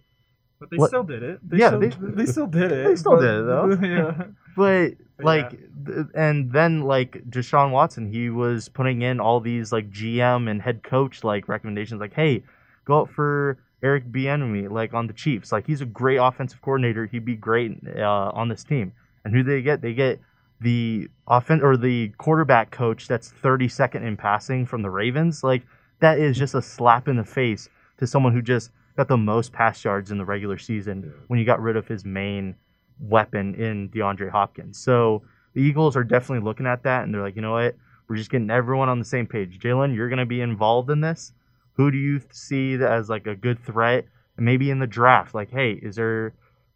[0.59, 1.39] But they What- still did it.
[1.49, 2.85] They Yeah, still, they- they, still did it.
[2.87, 3.79] they still but- did it, though.
[3.95, 4.23] yeah.
[4.57, 5.93] but But like yeah.
[5.93, 10.61] th- and then like Deshaun Watson, he was putting in all these like GM and
[10.61, 12.43] head coach like recommendations like, hey,
[12.85, 15.51] go out for Eric Bieniemy like on the Chiefs.
[15.51, 17.05] Like he's a great offensive coordinator.
[17.05, 18.93] He'd be great uh, on this team.
[19.23, 19.81] And who they get?
[19.81, 20.19] They get
[20.61, 25.43] the offen or the quarterback coach that's 32nd in passing from the Ravens.
[25.43, 25.63] Like
[25.99, 29.51] that is just a slap in the face to someone who just got the most
[29.51, 32.55] pass yards in the regular season when you got rid of his main
[32.99, 34.77] weapon in DeAndre Hopkins.
[34.77, 35.23] So
[35.53, 37.75] the Eagles are definitely looking at that and they're like, you know what?
[38.07, 39.59] We're just getting everyone on the same page.
[39.59, 41.33] Jalen, you're going to be involved in this.
[41.73, 44.05] Who do you see as like a good threat?
[44.37, 46.33] And maybe in the draft, like, hey, is there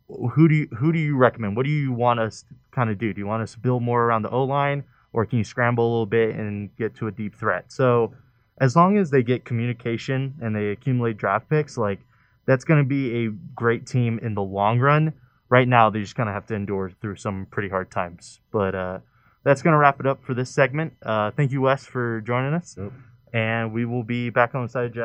[0.10, 1.56] who do you who do you recommend?
[1.56, 3.14] What do you want us to kind of do?
[3.14, 5.86] Do you want us to build more around the O line, or can you scramble
[5.86, 7.72] a little bit and get to a deep threat?
[7.72, 8.14] So,
[8.60, 12.00] as long as they get communication and they accumulate draft picks, like
[12.46, 15.14] that's going to be a great team in the long run.
[15.50, 18.40] Right now, they're just going to have to endure through some pretty hard times.
[18.52, 19.00] But uh,
[19.44, 20.94] that's going to wrap it up for this segment.
[21.04, 22.92] Uh, thank you, Wes, for joining us, Yep.
[23.34, 24.96] and we will be back on the side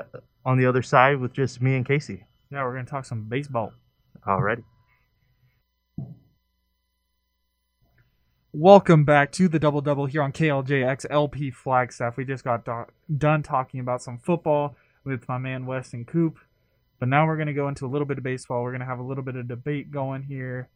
[0.45, 2.25] on the other side with just me and Casey.
[2.51, 3.73] Yeah, we're gonna talk some baseball.
[4.27, 4.65] Alrighty.
[8.53, 12.17] Welcome back to the Double Double here on KLJX LP Flagstaff.
[12.17, 12.87] We just got do-
[13.17, 16.39] done talking about some football with my man Weston Coop,
[16.99, 18.63] but now we're going to go into a little bit of baseball.
[18.63, 20.69] We're going to have a little bit of debate going here.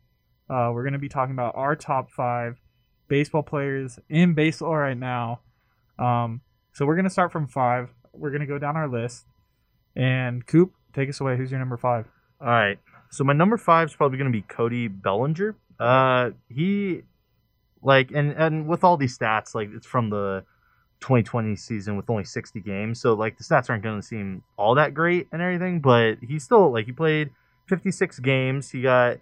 [0.51, 2.61] Uh, we're going to be talking about our top five
[3.09, 5.41] baseball players in baseball right now.
[5.99, 6.41] Um,
[6.73, 7.91] so we're going to start from five.
[8.13, 9.27] We're going to go down our list.
[9.97, 11.37] And Coop, take us away.
[11.37, 12.07] Who's your number five?
[12.41, 12.79] All right.
[13.11, 15.57] So my number five is probably going to be Cody Bellinger.
[15.81, 17.03] Uh, he
[17.83, 20.45] like and and with all these stats, like it's from the
[21.01, 24.75] 2020 season with only 60 games, so like the stats aren't going to seem all
[24.75, 25.81] that great and everything.
[25.81, 27.31] But he still like he played
[27.69, 28.71] 56 games.
[28.71, 29.19] He got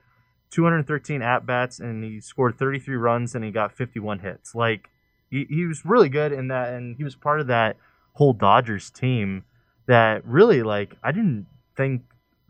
[0.51, 4.55] 213 at bats and he scored 33 runs and he got 51 hits.
[4.55, 4.89] Like
[5.31, 7.77] he, he was really good in that, and he was part of that
[8.15, 9.45] whole Dodgers team
[9.87, 11.47] that really like I didn't
[11.77, 12.03] think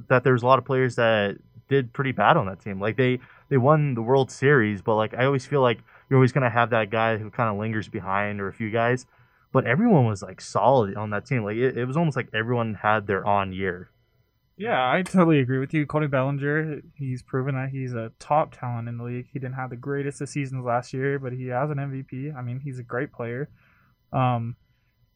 [0.08, 1.36] that there was a lot of players that
[1.68, 2.80] did pretty bad on that team.
[2.80, 3.18] Like they
[3.48, 6.70] they won the World Series, but like I always feel like you're always gonna have
[6.70, 9.06] that guy who kind of lingers behind or a few guys.
[9.56, 11.42] But everyone was like solid on that team.
[11.42, 13.88] Like it, it was almost like everyone had their on year.
[14.58, 15.86] Yeah, I totally agree with you.
[15.86, 19.28] Cody Bellinger, he's proven that he's a top talent in the league.
[19.32, 22.36] He didn't have the greatest of seasons last year, but he has an MVP.
[22.36, 23.48] I mean, he's a great player.
[24.12, 24.56] Um,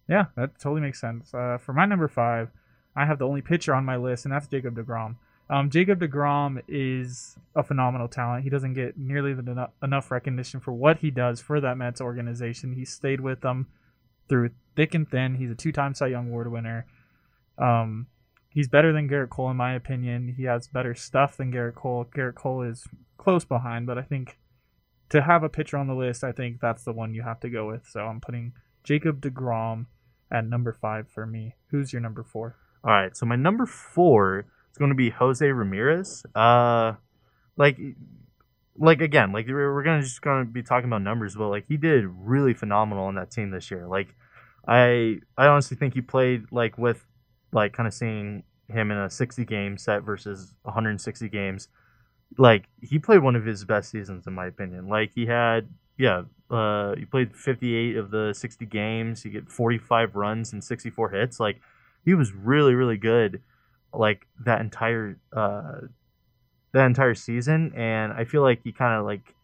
[0.09, 1.35] yeah, that totally makes sense.
[1.35, 2.49] Uh, for my number five,
[2.97, 5.17] I have the only pitcher on my list, and that's Jacob DeGrom.
[5.51, 8.45] Um, Jacob DeGrom is a phenomenal talent.
[8.45, 12.73] He doesn't get nearly the, enough recognition for what he does for that Mets organization.
[12.73, 13.67] He stayed with them
[14.31, 15.35] through thick and thin.
[15.35, 16.87] He's a two-time Cy Young Award winner.
[17.59, 18.07] Um,
[18.49, 20.35] he's better than Gerrit Cole in my opinion.
[20.39, 22.07] He has better stuff than Gerrit Cole.
[22.17, 22.87] Gerrit Cole is
[23.19, 24.39] close behind, but I think
[25.11, 27.51] to have a pitcher on the list, I think that's the one you have to
[27.51, 27.87] go with.
[27.87, 28.55] So I'm putting
[28.85, 29.87] Jacob DeGrom
[30.31, 31.57] at number five for me.
[31.71, 32.57] Who's your number four?
[32.83, 36.25] All right, so my number four is going to be Jose Ramirez.
[36.35, 36.95] Uh,
[37.57, 37.77] like,
[38.81, 42.07] like again, like we're, gonna just gonna be talking about numbers, but like he did
[42.07, 43.87] really phenomenal on that team this year.
[43.87, 44.15] Like,
[44.67, 47.05] I I honestly think he played like with
[47.53, 51.69] like kind of seeing him in a 60 game set versus 160 games.
[52.39, 54.89] Like he played one of his best seasons in my opinion.
[54.89, 55.69] Like he had
[55.99, 59.23] yeah, uh, he played 58 of the 60 games.
[59.23, 61.39] He get 45 runs and 64 hits.
[61.39, 61.61] Like
[62.05, 63.43] he was really really good
[63.93, 65.81] like that entire uh
[66.73, 69.35] that entire season and i feel like he kind of like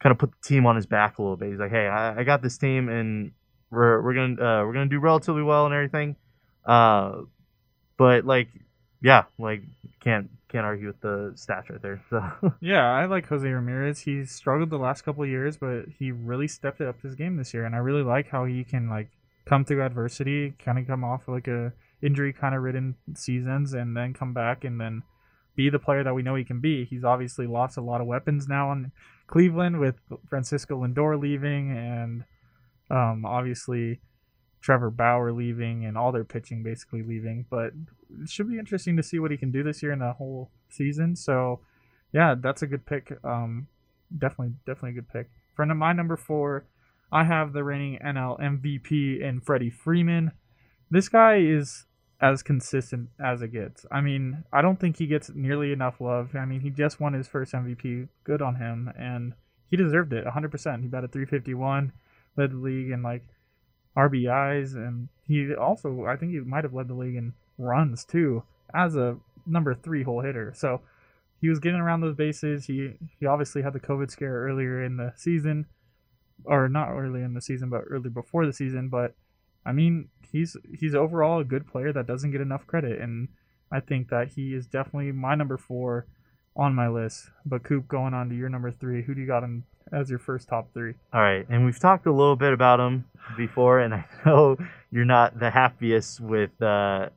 [0.00, 1.50] kind of put the team on his back a little bit.
[1.50, 3.32] He's like hey i, I got this team and
[3.70, 6.16] we're we're gonna uh, we're gonna do relatively well and everything.
[6.64, 7.22] Uh
[7.96, 8.48] but like
[9.02, 9.62] yeah like
[10.00, 12.52] can't can't argue with the stats right there so.
[12.60, 14.00] Yeah, I like Jose Ramirez.
[14.00, 17.52] He struggled the last couple years, but he really stepped it up his game this
[17.52, 19.08] year, and I really like how he can like
[19.44, 23.96] come through adversity, kind of come off like a injury kind of ridden seasons, and
[23.96, 25.02] then come back and then
[25.56, 26.84] be the player that we know he can be.
[26.84, 28.92] He's obviously lost a lot of weapons now in
[29.26, 29.96] Cleveland with
[30.28, 32.24] Francisco Lindor leaving, and
[32.90, 34.00] um, obviously
[34.60, 37.46] Trevor Bauer leaving, and all their pitching basically leaving.
[37.50, 37.72] But
[38.22, 40.50] it should be interesting to see what he can do this year in the whole
[40.68, 41.16] season.
[41.16, 41.60] So,
[42.12, 43.12] yeah, that's a good pick.
[43.24, 43.68] Um,
[44.16, 45.30] definitely, definitely a good pick.
[45.54, 46.66] For my number four,
[47.10, 50.32] I have the reigning NL MVP in Freddie Freeman.
[50.90, 51.85] This guy is
[52.20, 53.84] as consistent as it gets.
[53.90, 56.34] I mean, I don't think he gets nearly enough love.
[56.34, 58.08] I mean, he just won his first MVP.
[58.24, 59.34] Good on him, and
[59.70, 60.82] he deserved it 100%.
[60.82, 61.92] He batted 351,
[62.36, 63.24] led the league in like
[63.96, 68.42] RBIs, and he also, I think he might have led the league in runs too
[68.74, 70.52] as a number three hole hitter.
[70.54, 70.80] So
[71.40, 72.66] he was getting around those bases.
[72.66, 75.66] He he obviously had the COVID scare earlier in the season,
[76.44, 78.88] or not early in the season, but early before the season.
[78.88, 79.14] But
[79.66, 83.28] I mean, he's he's overall a good player that doesn't get enough credit, and
[83.70, 86.06] I think that he is definitely my number four
[86.54, 87.30] on my list.
[87.44, 90.18] But Coop, going on to your number three, who do you got in as your
[90.18, 90.94] first top three?
[91.12, 93.04] All right, and we've talked a little bit about him
[93.36, 94.56] before, and I know
[94.90, 97.08] you're not the happiest with uh,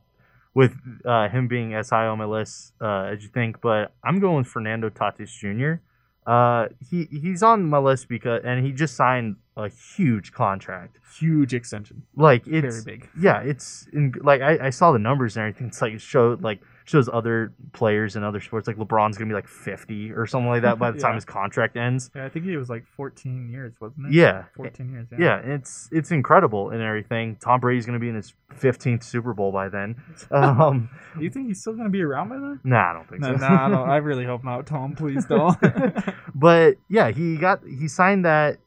[0.54, 0.74] with
[1.04, 4.44] uh, him being as high on my list uh, as you think, but I'm going
[4.44, 5.80] Fernando Tatis Jr.
[6.26, 10.98] Uh, he he's on my list because, and he just signed a huge contract.
[11.18, 13.08] Huge extension, Like it's very big.
[13.18, 15.68] yeah, it's in, like I, I saw the numbers and everything.
[15.68, 16.60] It's like it showed like
[16.90, 18.66] shows other players in other sports.
[18.66, 21.76] Like LeBron's gonna be like 50 or something like that by the time his contract
[21.76, 22.10] ends.
[22.14, 24.12] Yeah, I think he was like 14 years, wasn't it?
[24.12, 25.06] Yeah, 14 years.
[25.18, 27.36] yeah, it's it's incredible and everything.
[27.36, 29.96] Tom Brady's gonna be in his 15th Super Bowl by then.
[30.30, 32.60] Um, Do you think he's still gonna be around by then?
[32.64, 33.48] nah, I don't think No, so.
[33.48, 34.94] nah, I, don't, I really hope not, Tom.
[34.94, 35.56] Please don't.
[36.34, 38.58] but yeah, he got he signed that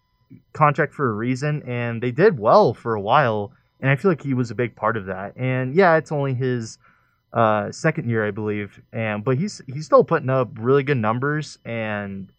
[0.53, 3.51] contract for a reason, and they did well for a while.
[3.80, 5.36] And I feel like he was a big part of that.
[5.36, 6.78] And yeah, it's only his
[7.34, 11.57] uh, second year, I believe, and but he's he's still putting up really good numbers.
[11.65, 12.31] And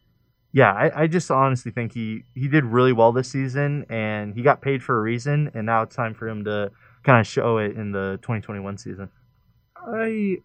[0.52, 4.42] yeah, I, I just honestly think he he did really well this season, and he
[4.42, 6.70] got paid for a reason, and now it's time for him to
[7.02, 9.10] kind of show it in the 2021 season.
[9.76, 10.38] I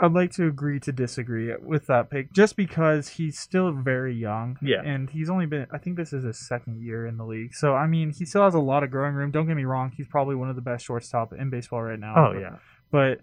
[0.00, 4.56] I'd like to agree to disagree with that pick just because he's still very young.
[4.62, 4.82] Yeah.
[4.84, 7.54] And he's only been I think this is his second year in the league.
[7.54, 9.30] So I mean he still has a lot of growing room.
[9.30, 12.14] Don't get me wrong, he's probably one of the best shortstop in baseball right now.
[12.16, 12.56] Oh yeah,
[12.90, 13.20] But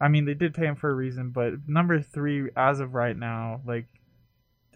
[0.00, 3.16] I mean they did pay him for a reason, but number three as of right
[3.16, 3.86] now, like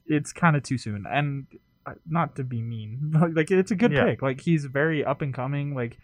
[0.06, 1.04] it's kind of too soon.
[1.08, 1.46] And
[1.86, 4.04] uh, not to be mean, like it's a good Yeah.
[4.04, 4.22] pick.
[4.22, 5.74] Like he's very up and coming.
[5.74, 5.98] Like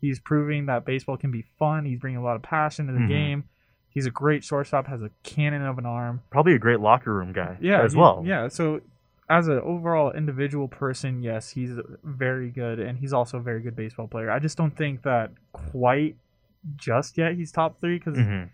[0.00, 1.84] he's proving that baseball can be fun.
[1.84, 3.08] He's bringing a lot of passion to the Mhm.
[3.08, 3.44] game.
[3.88, 4.86] He's a great shortstop.
[4.86, 6.22] Has a cannon of an arm.
[6.30, 7.58] probably a great locker room guy.
[7.60, 8.22] Yeah, as he- well.
[8.24, 8.48] Yeah.
[8.48, 8.80] So
[9.28, 13.76] as an overall individual person, yes, he's very good, and he's also a very good
[13.76, 14.30] baseball player.
[14.30, 16.16] I just don't think that quite
[16.76, 18.44] just yet he's top three because hmm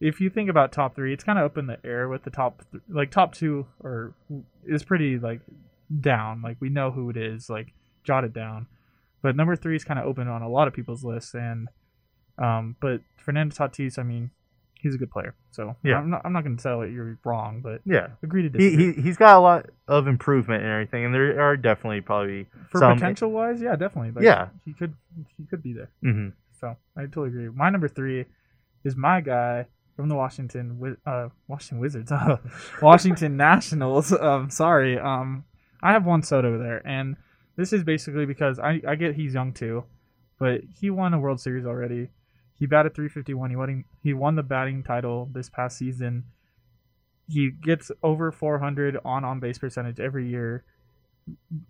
[0.00, 2.30] if you think about top three, it's kind of up in the air with the
[2.30, 4.14] top, th- like top two or
[4.64, 5.40] is pretty like
[6.00, 6.40] down.
[6.40, 7.72] Like we know who it is, like
[8.04, 8.68] jot it down.
[9.22, 11.66] But number three is kind of open on a lot of people's lists, and
[12.38, 14.30] um, but Fernando Tatis, I mean,
[14.80, 15.34] he's a good player.
[15.50, 15.98] So Yeah.
[15.98, 18.70] I'm not, I'm not going to tell it you're wrong, but Yeah, agree to he,
[18.70, 18.92] disagree.
[18.94, 22.78] he he's got a lot of improvement and everything, and there are definitely probably For
[22.78, 24.12] some- potential wise, yeah, definitely.
[24.12, 24.50] Like, Yeah.
[24.64, 24.94] he could
[25.36, 25.90] he could be there.
[26.04, 26.34] mhm.
[26.58, 27.48] So I totally agree.
[27.48, 28.26] My number three
[28.84, 32.12] is my guy from the Washington uh Washington Wizards,
[32.82, 34.12] Washington Nationals.
[34.12, 34.98] Um, sorry.
[34.98, 35.44] Um,
[35.82, 37.16] I have Juan Soto there, and
[37.56, 39.84] this is basically because I I get he's young too,
[40.38, 42.08] but he won a World Series already.
[42.54, 43.50] He batted 351.
[43.50, 46.24] He won he won the batting title this past season.
[47.28, 50.64] He gets over 400 on on base percentage every year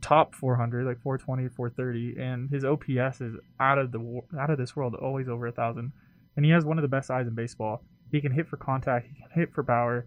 [0.00, 4.76] top 400 like 420 430 and his ops is out of the out of this
[4.76, 5.92] world always over a thousand.
[6.36, 7.82] And he has one of the best eyes in baseball.
[8.10, 10.06] He can hit for contact he can hit for power.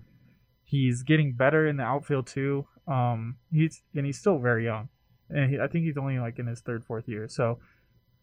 [0.63, 2.67] He's getting better in the outfield too.
[2.87, 4.89] Um he's and he's still very young.
[5.29, 7.27] And he, i think he's only like in his third fourth year.
[7.27, 7.59] So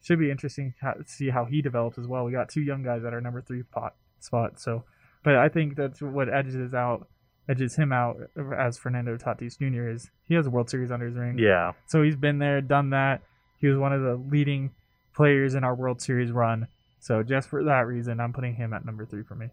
[0.01, 2.25] should be interesting to see how he develops as well.
[2.25, 4.61] We got two young guys at our number three pot spot.
[4.61, 4.85] So
[5.25, 7.09] but i think that's what edges out
[7.49, 8.17] edges him out
[8.57, 11.73] as fernando tatis jr is he has a world series under his ring yeah.
[11.87, 13.23] so he's been there, done that.
[13.59, 14.71] He was one of the leading
[15.15, 16.69] players in our World Series run.
[17.01, 19.49] So just for that reason, I'm putting him at number three for me.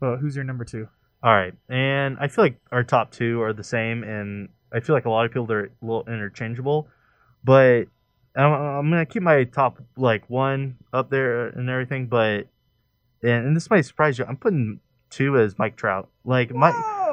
[0.00, 0.88] But who's your number two?
[1.22, 4.96] All right, and I feel like our top two are the same, and I feel
[4.96, 6.88] like a lot of people are a little interchangeable,
[7.44, 7.82] but
[8.34, 12.06] I'm, I'm gonna keep my top like one up there and everything.
[12.06, 12.46] But
[13.22, 14.80] and, and this might surprise you, I'm putting
[15.10, 16.08] two as Mike Trout.
[16.24, 16.70] Like my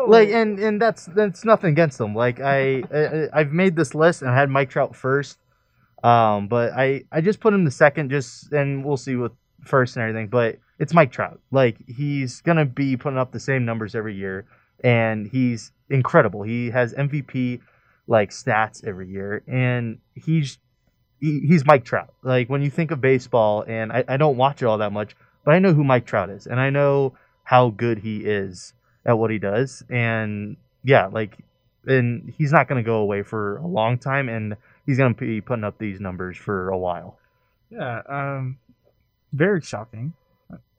[0.08, 2.16] like and and that's that's nothing against them.
[2.16, 5.38] Like I, I I've made this list and I had Mike Trout first,
[6.04, 9.32] um, but I I just put him the second, just and we'll see with
[9.64, 10.28] first and everything.
[10.28, 11.40] But it's Mike Trout.
[11.52, 14.46] Like he's gonna be putting up the same numbers every year,
[14.84, 16.44] and he's incredible.
[16.44, 17.62] He has MVP
[18.08, 20.58] like stats every year, and he's
[21.20, 22.14] he, he's Mike Trout.
[22.24, 25.16] Like when you think of baseball, and I, I don't watch it all that much,
[25.44, 28.74] but I know who Mike Trout is, and I know how good he is
[29.08, 31.38] at what he does, and yeah, like,
[31.88, 34.56] and he's not gonna go away for a long time, and
[34.86, 37.18] he's gonna be putting up these numbers for a while.
[37.72, 38.58] Yeah, um,
[39.34, 40.14] very shocking.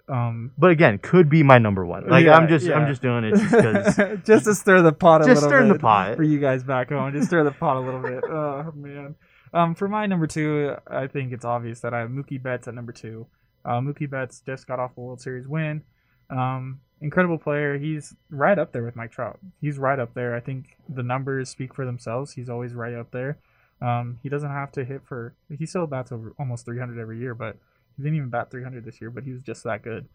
[0.08, 2.06] Um, But again, could be my number one.
[2.08, 5.20] Like Yeah, I'm just I'm just doing it just because just to stir the pot
[5.20, 6.16] a just little stirring bit the pot.
[6.16, 7.12] for you guys back home.
[7.12, 8.24] Just stir the pot a little bit.
[8.24, 9.14] Oh man.
[9.52, 12.74] Um, for my number two, I think it's obvious that I have Mookie Betts at
[12.74, 13.26] number two.
[13.64, 15.82] Uh, Mookie Betts just got off a World Series win.
[16.30, 17.78] Um, incredible player.
[17.78, 19.38] He's right up there with Mike Trout.
[19.60, 20.34] He's right up there.
[20.34, 22.32] I think the numbers speak for themselves.
[22.32, 23.38] He's always right up there.
[23.80, 25.34] Um, he doesn't have to hit for.
[25.56, 27.56] He still bats over almost 300 every year, but
[27.96, 29.10] he didn't even bat 300 this year.
[29.10, 30.08] But he was just that good.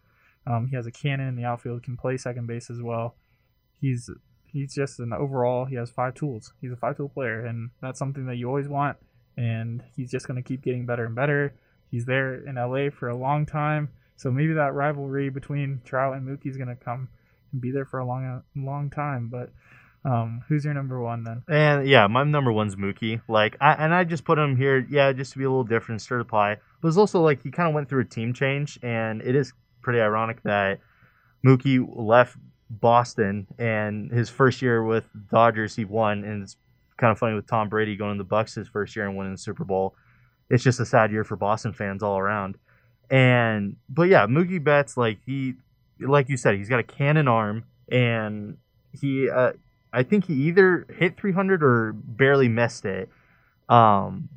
[0.45, 1.83] Um, he has a cannon in the outfield.
[1.83, 3.15] Can play second base as well.
[3.79, 4.09] He's
[4.43, 5.65] he's just an overall.
[5.65, 6.53] He has five tools.
[6.61, 8.97] He's a five tool player, and that's something that you always want.
[9.37, 11.55] And he's just going to keep getting better and better.
[11.89, 16.27] He's there in LA for a long time, so maybe that rivalry between Trout and
[16.27, 17.09] Mookie is going to come
[17.51, 19.29] and be there for a long, long time.
[19.29, 19.51] But
[20.05, 21.43] um, who's your number one then?
[21.47, 23.21] And yeah, my number one's Mookie.
[23.27, 26.01] Like, I, and I just put him here, yeah, just to be a little different,
[26.01, 26.57] stir the pie.
[26.81, 29.53] But it's also like he kind of went through a team change, and it is
[29.81, 30.79] pretty ironic that
[31.45, 32.37] Mookie left
[32.69, 36.57] Boston, and his first year with Dodgers, he won, and it's
[36.97, 39.33] kind of funny with Tom Brady going to the Bucs his first year and winning
[39.33, 39.95] the Super Bowl.
[40.49, 42.57] It's just a sad year for Boston fans all around.
[43.09, 45.55] And but yeah, Mookie Betts, like he,
[45.99, 48.57] like you said, he's got a cannon arm, and
[48.91, 49.53] he, uh,
[49.91, 53.09] I think he either hit 300 or barely missed it.
[53.69, 54.29] Um,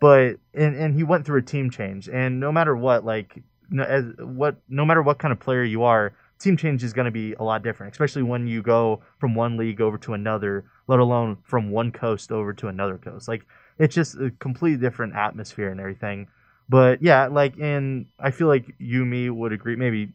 [0.00, 3.84] but and and he went through a team change, and no matter what, like no,
[3.84, 7.10] as what no matter what kind of player you are, team change is going to
[7.10, 10.98] be a lot different, especially when you go from one league over to another, let
[10.98, 13.28] alone from one coast over to another coast.
[13.28, 13.46] Like
[13.78, 16.28] it's just a completely different atmosphere and everything.
[16.68, 20.12] But yeah, like in I feel like you me would agree, maybe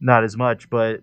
[0.00, 1.02] not as much, but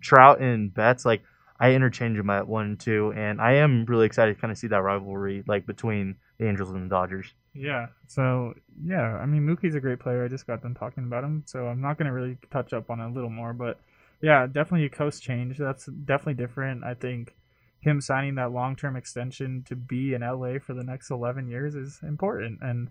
[0.00, 1.22] Trout and Betts, like
[1.60, 4.58] I interchange them at one and two, and I am really excited to kind of
[4.58, 7.34] see that rivalry like between the Angels and the Dodgers.
[7.54, 7.86] Yeah.
[8.06, 10.24] So yeah, I mean Mookie's a great player.
[10.24, 13.00] I just got done talking about him, so I'm not gonna really touch up on
[13.00, 13.78] it a little more, but
[14.22, 15.58] yeah, definitely a coast change.
[15.58, 16.84] That's definitely different.
[16.84, 17.34] I think
[17.80, 21.74] him signing that long term extension to be in LA for the next 11 years
[21.74, 22.88] is important, and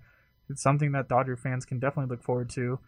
[0.49, 2.79] it's something that Dodger fans can definitely look forward to.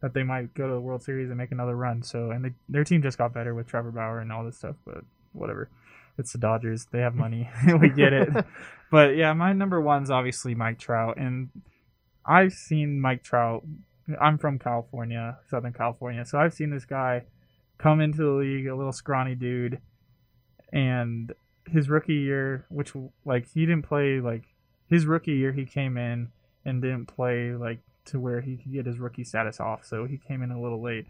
[0.00, 2.02] That they might go to the World Series and make another run.
[2.02, 4.74] So, and they, their team just got better with Trevor Bauer and all this stuff,
[4.84, 5.70] but whatever.
[6.18, 6.86] It's the Dodgers.
[6.90, 7.48] They have money.
[7.80, 8.28] we get it.
[8.92, 11.48] But yeah, my number one's obviously Mike Trout, and
[12.26, 13.64] I've seen Mike Trout.
[14.20, 17.22] I'm from California, Southern California, so I've seen this guy
[17.78, 19.80] come into the league, a little scrawny dude,
[20.74, 21.32] and
[21.66, 22.92] his rookie year, which
[23.24, 24.44] like he didn't play like
[24.88, 26.28] his rookie year, he came in
[26.64, 30.18] and didn't play like to where he could get his rookie status off, so he
[30.18, 31.06] came in a little late.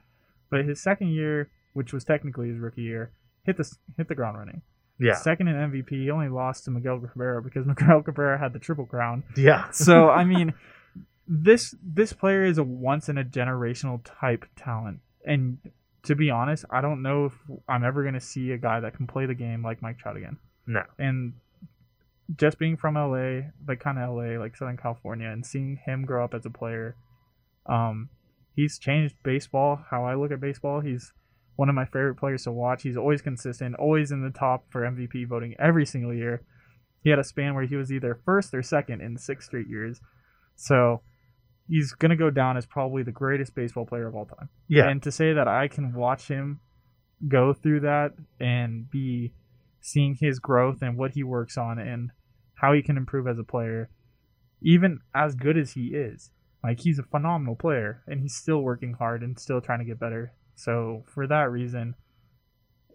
[0.50, 3.12] But his second year, which was technically his rookie year,
[3.44, 4.62] hit the hit the ground running.
[4.98, 8.58] Yeah, Second in MVP, he only lost to Miguel Cabrera because Miguel Cabrera had the
[8.58, 9.24] triple crown.
[9.36, 10.52] yeah, So I mean,
[11.26, 15.58] this this player is a once in a generational type talent, and
[16.04, 17.32] to be honest, I don't know if
[17.68, 20.36] I'm ever gonna see a guy that can play the game like Mike Trout again.
[20.66, 20.82] No.
[20.98, 21.32] And
[22.36, 26.24] just being from LA, like kind of LA, like Southern California, and seeing him grow
[26.24, 26.96] up as a player,
[27.66, 28.08] um,
[28.54, 29.80] he's changed baseball.
[29.90, 31.12] How I look at baseball, he's
[31.56, 32.82] one of my favorite players to watch.
[32.82, 36.42] He's always consistent, always in the top for MVP voting every single year.
[37.02, 40.00] He had a span where he was either first or second in six straight years.
[40.54, 41.02] So
[41.68, 44.48] he's going to go down as probably the greatest baseball player of all time.
[44.68, 44.88] yeah.
[44.88, 46.60] And to say that I can watch him
[47.26, 49.32] go through that and be
[49.82, 52.10] seeing his growth and what he works on and
[52.54, 53.90] how he can improve as a player,
[54.62, 56.30] even as good as he is.
[56.62, 59.98] Like he's a phenomenal player and he's still working hard and still trying to get
[59.98, 60.32] better.
[60.54, 61.96] So for that reason,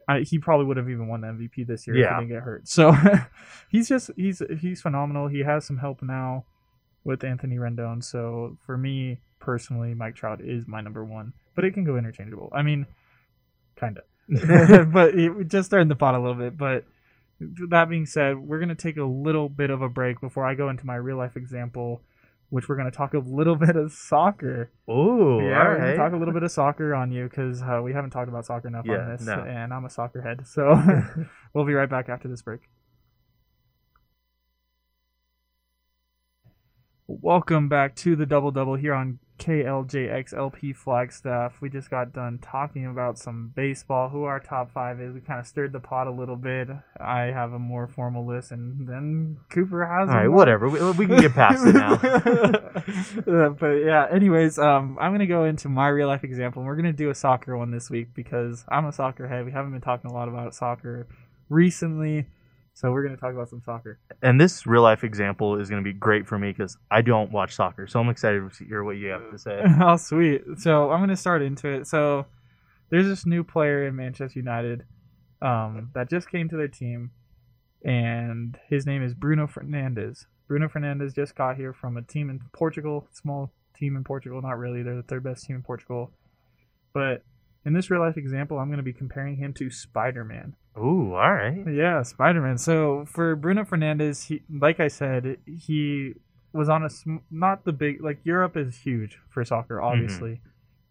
[0.08, 2.44] I, he probably would have even won the MVP this year if he didn't get
[2.44, 2.68] hurt.
[2.70, 2.96] So
[3.70, 5.28] he's just he's he's phenomenal.
[5.28, 6.46] He has some help now
[7.04, 8.02] with Anthony Rendon.
[8.02, 12.50] So for me personally, Mike Trout is my number one, but it can go interchangeable.
[12.56, 12.86] I mean,
[13.76, 14.06] kind of,
[14.92, 16.58] but it, we just starting the pot a little bit.
[16.58, 16.86] But
[17.70, 20.70] that being said, we're gonna take a little bit of a break before I go
[20.70, 22.02] into my real life example,
[22.50, 24.72] which we're gonna talk a little bit of soccer.
[24.90, 27.94] Ooh, yeah, all gonna talk a little bit of soccer on you because uh, we
[27.94, 29.34] haven't talked about soccer enough Yeah, on this, no.
[29.44, 30.46] and I'm a soccer head.
[30.46, 30.76] So
[31.54, 32.62] we'll be right back after this break.
[37.08, 41.62] Welcome back to the double double here on KLJXLP Flagstaff.
[41.62, 45.14] We just got done talking about some baseball, who our top five is.
[45.14, 46.70] We kind of stirred the pot a little bit.
[47.00, 50.10] I have a more formal list, and then Cooper has.
[50.10, 50.70] All right, whatever.
[50.70, 51.98] We, we can get past it now.
[53.28, 56.62] Uh, but yeah, anyways, um, I'm gonna go into my real life example.
[56.62, 59.46] and We're gonna do a soccer one this week because I'm a soccer head.
[59.46, 61.08] We haven't been talking a lot about soccer
[61.50, 62.28] recently,
[62.78, 63.98] so we're gonna talk about some soccer.
[64.22, 67.32] and this real life example is going to be great for me because I don't
[67.32, 69.64] watch soccer, so I'm excited to hear what you have to say.
[69.82, 70.44] oh, sweet.
[70.58, 71.88] So I'm gonna start into it.
[71.88, 72.28] So
[72.92, 74.84] there's this new player in Manchester United
[75.42, 77.10] um, that just came to their team,
[77.84, 80.26] and his name is Bruno Fernandes.
[80.48, 84.40] Bruno Fernandes just got here from a team in Portugal, small team in Portugal.
[84.40, 86.12] Not really, they're the third best team in Portugal.
[86.94, 87.24] But
[87.68, 90.56] in this real life example, I'm going to be comparing him to Spider Man.
[90.78, 91.66] Ooh, all right.
[91.70, 92.58] Yeah, Spider Man.
[92.58, 96.14] So for Bruno Fernandes, he, like I said, he
[96.54, 100.40] was on a sm- not the big like Europe is huge for soccer, obviously,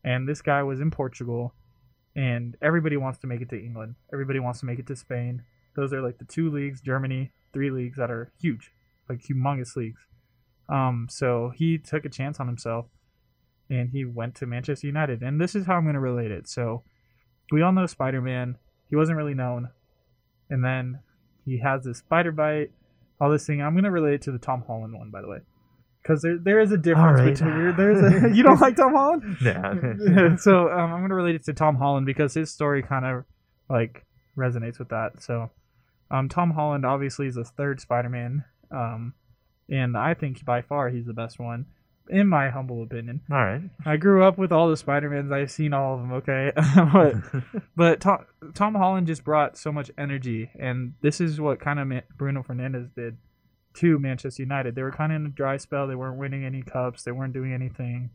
[0.05, 1.55] and this guy was in Portugal,
[2.14, 3.95] and everybody wants to make it to England.
[4.12, 5.43] Everybody wants to make it to Spain.
[5.77, 8.70] Those are like the two leagues, Germany, three leagues that are huge,
[9.09, 10.03] like humongous leagues.
[10.68, 12.87] Um, so he took a chance on himself,
[13.69, 15.23] and he went to Manchester United.
[15.23, 16.49] And this is how I'm going to relate it.
[16.49, 16.83] So
[17.51, 18.57] we all know Spider Man.
[18.89, 19.71] He wasn't really known
[20.51, 21.01] and then
[21.45, 22.71] he has this spider bite,
[23.21, 23.62] all this thing.
[23.62, 25.39] I'm gonna relate it to the Tom Holland one, by the way,
[26.03, 27.33] because there there is a difference right.
[27.33, 30.37] between there's a you don't like Tom Holland, Yeah.
[30.37, 33.25] so um, I'm gonna relate it to Tom Holland because his story kind of
[33.69, 34.05] like
[34.37, 35.23] resonates with that.
[35.23, 35.51] So,
[36.11, 39.14] um, Tom Holland obviously is the third Spider-Man, um,
[39.69, 41.67] and I think by far he's the best one,
[42.09, 43.21] in my humble opinion.
[43.31, 43.63] all right.
[43.85, 45.33] I grew up with all the Spider-Mans.
[45.33, 46.53] I've seen all of them, okay?
[46.93, 47.15] but
[47.77, 52.03] but Tom, Tom Holland just brought so much energy, and this is what kind of
[52.17, 53.17] Bruno Fernandes did
[53.75, 54.75] to Manchester United.
[54.75, 55.87] They were kind of in a dry spell.
[55.87, 57.03] They weren't winning any cups.
[57.03, 58.11] They weren't doing anything.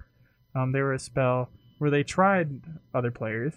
[0.55, 2.61] Um, they were a spell where they tried
[2.93, 3.53] other players,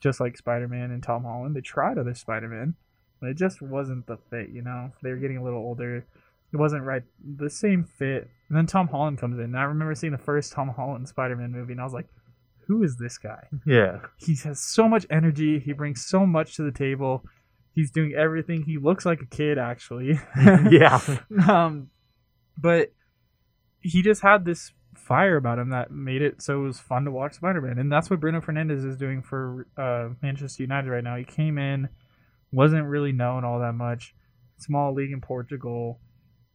[0.00, 1.54] just like Spider-Man and Tom Holland.
[1.54, 2.74] They tried other Spider-Man,
[3.20, 4.50] but it just wasn't the fit.
[4.50, 6.06] You know, they were getting a little older.
[6.56, 8.30] It wasn't right, the same fit.
[8.48, 9.44] And then Tom Holland comes in.
[9.44, 12.08] And I remember seeing the first Tom Holland Spider-Man movie, and I was like,
[12.66, 13.98] "Who is this guy?" Yeah.
[14.16, 15.58] he has so much energy.
[15.58, 17.24] He brings so much to the table.
[17.74, 18.62] He's doing everything.
[18.62, 20.18] He looks like a kid, actually.
[20.70, 20.98] yeah.
[21.46, 21.90] um,
[22.56, 22.90] but
[23.80, 27.10] he just had this fire about him that made it so it was fun to
[27.10, 31.16] watch Spider-Man, and that's what Bruno Fernandes is doing for uh, Manchester United right now.
[31.16, 31.90] He came in,
[32.50, 34.14] wasn't really known all that much,
[34.56, 36.00] small league in Portugal,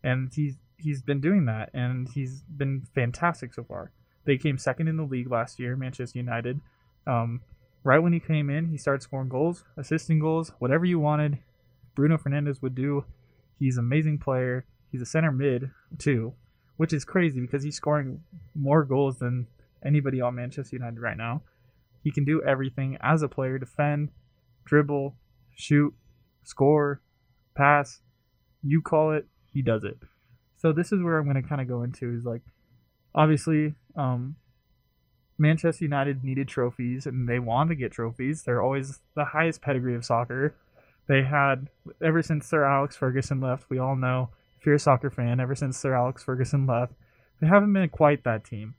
[0.04, 3.92] and he's he's been doing that, and he's been fantastic so far.
[4.26, 6.60] They came second in the league last year, Manchester United.
[7.08, 7.42] Um,
[7.84, 11.40] right when he came in, he started scoring goals, assisting goals, whatever you wanted.
[11.96, 13.06] Bruno Fernandes would do.
[13.60, 14.66] He's an amazing player.
[14.92, 16.34] He's a center mid too,
[16.78, 18.22] which is crazy because he's scoring
[18.56, 19.48] more goals than
[19.86, 21.42] anybody on Manchester United right now.
[22.04, 24.10] He can do everything as a player: defend,
[24.66, 25.16] dribble,
[25.56, 25.94] shoot,
[26.44, 27.02] score,
[27.56, 28.02] pass.
[28.64, 29.98] You call it, he does it.
[30.58, 32.42] So this is where I'm going to kind of go into is like,
[33.16, 34.36] obviously, um,
[35.38, 38.44] Manchester United needed trophies and they wanted to get trophies.
[38.44, 40.56] They're always the highest pedigree of soccer.
[41.08, 41.68] They had
[42.02, 43.70] ever since Sir Alex Ferguson left.
[43.70, 44.30] We all know
[44.60, 46.94] if you're a soccer fan, ever since Sir Alex Ferguson left,
[47.40, 48.76] they haven't been quite that team.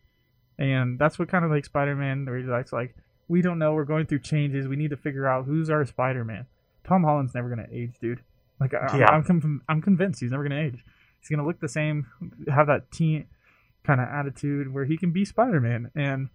[0.57, 2.95] And that's what kind of like Spider-Man, where he's like,
[3.27, 3.75] we don't know.
[3.75, 4.69] We're going through changes.
[4.69, 6.47] We need to figure out who's our Spider-Man.
[6.87, 8.23] Tom Holland's never gonna age, dude.
[8.63, 9.11] Like I, Yeah.
[9.11, 10.85] I'm, I'm, I'm convinced he's never gonna age.
[11.21, 12.07] He's gonna look the same,
[12.53, 13.27] have that teen
[13.85, 15.91] kind of attitude where he can be Spider-Man.
[15.95, 16.29] And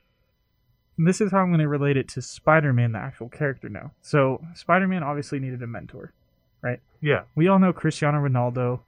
[0.97, 3.91] this is how I'm gonna relate it to Spider-Man, the actual character now.
[4.01, 6.13] So Spider-Man obviously needed a mentor.
[6.61, 6.79] Right?
[7.01, 7.23] Yeah.
[7.35, 8.79] We all know Cristiano Ronaldo,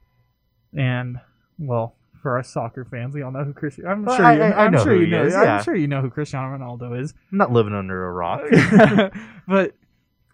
[0.76, 1.20] and
[1.58, 3.90] well, for us soccer fans, we all know who Cristiano.
[3.92, 4.42] I'm Well, sure I- you.
[4.42, 5.24] I- I I'm know sure you know.
[5.26, 5.56] yeah.
[5.58, 7.14] I'm sure you know who Cristiano Ronaldo is.
[7.32, 8.42] I'm not living under a rock.
[9.48, 9.74] but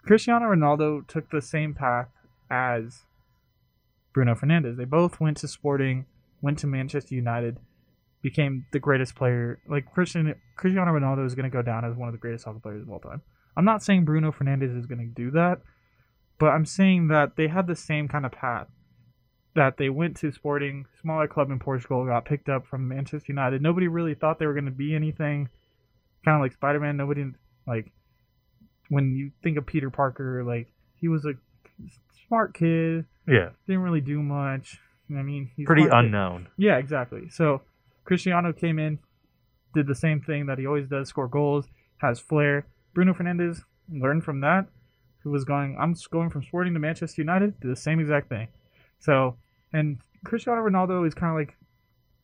[0.03, 2.07] Cristiano Ronaldo took the same path
[2.49, 3.03] as
[4.13, 4.77] Bruno Fernandes.
[4.77, 6.05] They both went to Sporting,
[6.41, 7.57] went to Manchester United,
[8.21, 9.59] became the greatest player.
[9.69, 12.59] Like Christian Cristiano Ronaldo is going to go down as one of the greatest soccer
[12.59, 13.21] players of all time.
[13.55, 15.61] I'm not saying Bruno Fernandes is going to do that,
[16.39, 18.67] but I'm saying that they had the same kind of path.
[19.55, 23.61] That they went to Sporting, smaller club in Portugal, got picked up from Manchester United.
[23.61, 25.49] Nobody really thought they were going to be anything.
[26.23, 26.97] Kind of like Spider Man.
[26.97, 27.25] Nobody
[27.65, 27.91] like
[28.89, 31.33] when you think of Peter Parker, like he was a
[32.27, 33.49] smart kid, yeah.
[33.65, 34.79] didn't really do much.
[35.09, 36.05] I mean, he's Pretty smart kid.
[36.05, 36.47] unknown.
[36.57, 37.29] Yeah, exactly.
[37.29, 37.61] So
[38.03, 38.99] Cristiano came in,
[39.73, 41.65] did the same thing that he always does, score goals,
[41.97, 42.65] has flair.
[42.93, 43.59] Bruno Fernandes
[43.91, 44.67] learned from that.
[45.23, 45.77] Who was going?
[45.79, 47.59] I'm going from Sporting to Manchester United.
[47.59, 48.47] Did the same exact thing.
[48.99, 49.37] So,
[49.73, 51.57] and Cristiano Ronaldo is kind of like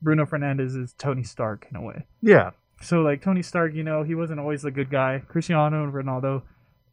[0.01, 2.05] Bruno Fernandes is Tony Stark in a way.
[2.21, 2.51] Yeah.
[2.81, 5.21] So like Tony Stark, you know, he wasn't always the good guy.
[5.27, 6.43] Cristiano Ronaldo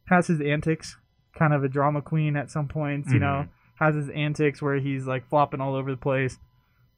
[0.07, 0.97] has his antics,
[1.37, 3.83] kind of a drama queen at some points, you know, mm-hmm.
[3.83, 6.37] has his antics where he's like flopping all over the place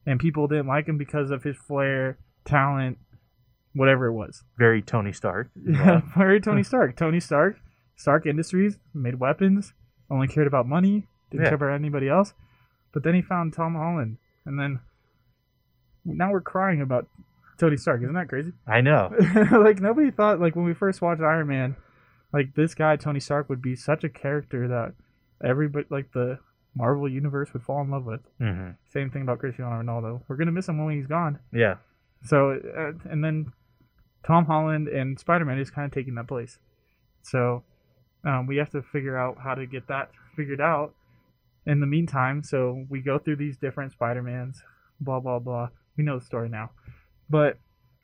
[0.05, 2.97] and people didn't like him because of his flair, talent,
[3.73, 4.43] whatever it was.
[4.57, 5.49] Very Tony Stark.
[5.65, 6.95] Yeah, very Tony Stark.
[6.95, 7.57] Tony Stark,
[7.95, 9.73] Stark Industries made weapons,
[10.09, 11.49] only cared about money, didn't Yeah.
[11.49, 12.34] care about anybody else.
[12.91, 14.79] But then he found Tom Holland, and then
[16.05, 17.07] now we're crying about
[17.57, 18.01] Tony Stark.
[18.01, 18.51] Isn't that crazy?
[18.67, 19.11] I know.
[19.51, 21.75] like nobody thought like when we first watched Iron Man,
[22.34, 24.93] like this guy Tony Stark would be such a character that
[25.47, 26.39] everybody like the
[26.75, 28.21] Marvel universe would fall in love with.
[28.39, 30.21] hmm Same thing about Cristiano Ronaldo.
[30.27, 31.39] We're gonna miss him when he's gone.
[31.53, 31.75] Yeah.
[32.23, 33.53] So uh, and then
[34.25, 36.57] Tom Holland and Spider Man is kind of taking that place.
[37.21, 37.63] So
[38.25, 40.93] um, we have to figure out how to get that figured out.
[41.65, 44.64] In the meantime, so we go through these different Spider Mans,
[44.99, 45.69] blah blah blah.
[45.95, 46.72] We know the story now,
[47.30, 47.57] but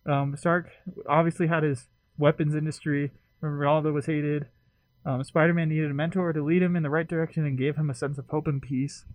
[0.06, 0.70] um, Stark
[1.10, 1.88] obviously had his
[2.18, 3.12] weapons industry.
[3.42, 4.48] Ronaldo was hated.
[5.06, 7.76] Um, Spider Man needed a mentor to lead him in the right direction and gave
[7.76, 9.06] him a sense of hope and peace.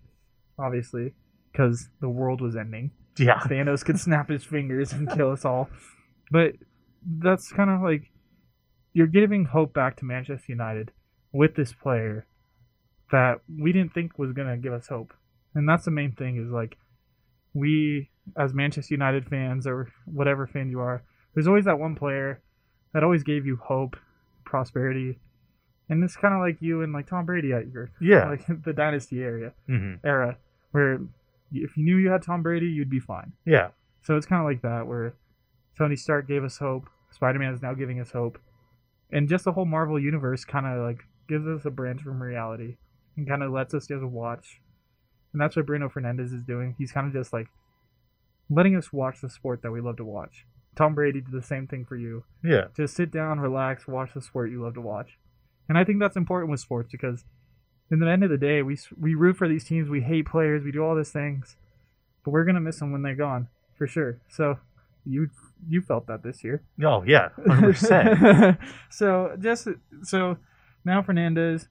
[0.57, 1.13] Obviously,
[1.51, 2.91] because the world was ending.
[3.17, 3.39] Yeah.
[3.39, 5.69] Thanos could snap his fingers and kill us all.
[6.31, 6.53] But
[7.05, 8.11] that's kind of like
[8.93, 10.91] you're giving hope back to Manchester United
[11.31, 12.25] with this player
[13.11, 15.13] that we didn't think was going to give us hope.
[15.53, 16.77] And that's the main thing is like
[17.53, 21.03] we as Manchester United fans or whatever fan you are,
[21.33, 22.41] there's always that one player
[22.93, 23.95] that always gave you hope,
[24.45, 25.19] prosperity.
[25.89, 28.29] And it's kind of like you and like Tom Brady at your Yeah.
[28.29, 30.37] like the dynasty area hmm era
[30.71, 30.99] where
[31.51, 33.33] if you knew you had Tom Brady, you'd be fine.
[33.45, 33.69] Yeah.
[34.01, 35.13] So it's kind of like that, where
[35.77, 36.89] Tony Stark gave us hope.
[37.11, 38.37] Spider Man is now giving us hope,
[39.11, 42.75] and just the whole Marvel universe kind of like gives us a branch from reality
[43.15, 44.59] and kind of lets us just watch.
[45.31, 46.75] And that's what Bruno Fernandes is doing.
[46.77, 47.47] He's kind of just like
[48.49, 50.45] letting us watch the sport that we love to watch.
[50.75, 52.23] Tom Brady did the same thing for you.
[52.43, 52.65] Yeah.
[52.75, 55.17] Just sit down, relax, watch the sport you love to watch.
[55.67, 57.23] And I think that's important with sports because,
[57.89, 59.89] in the end of the day, we we root for these teams.
[59.89, 60.63] We hate players.
[60.63, 61.55] We do all these things,
[62.23, 64.21] but we're gonna miss them when they're gone for sure.
[64.29, 64.59] So,
[65.05, 65.29] you
[65.67, 66.63] you felt that this year.
[66.83, 68.59] Oh yeah, hundred percent.
[68.91, 69.67] so just
[70.03, 70.37] so
[70.83, 71.67] now Fernandes,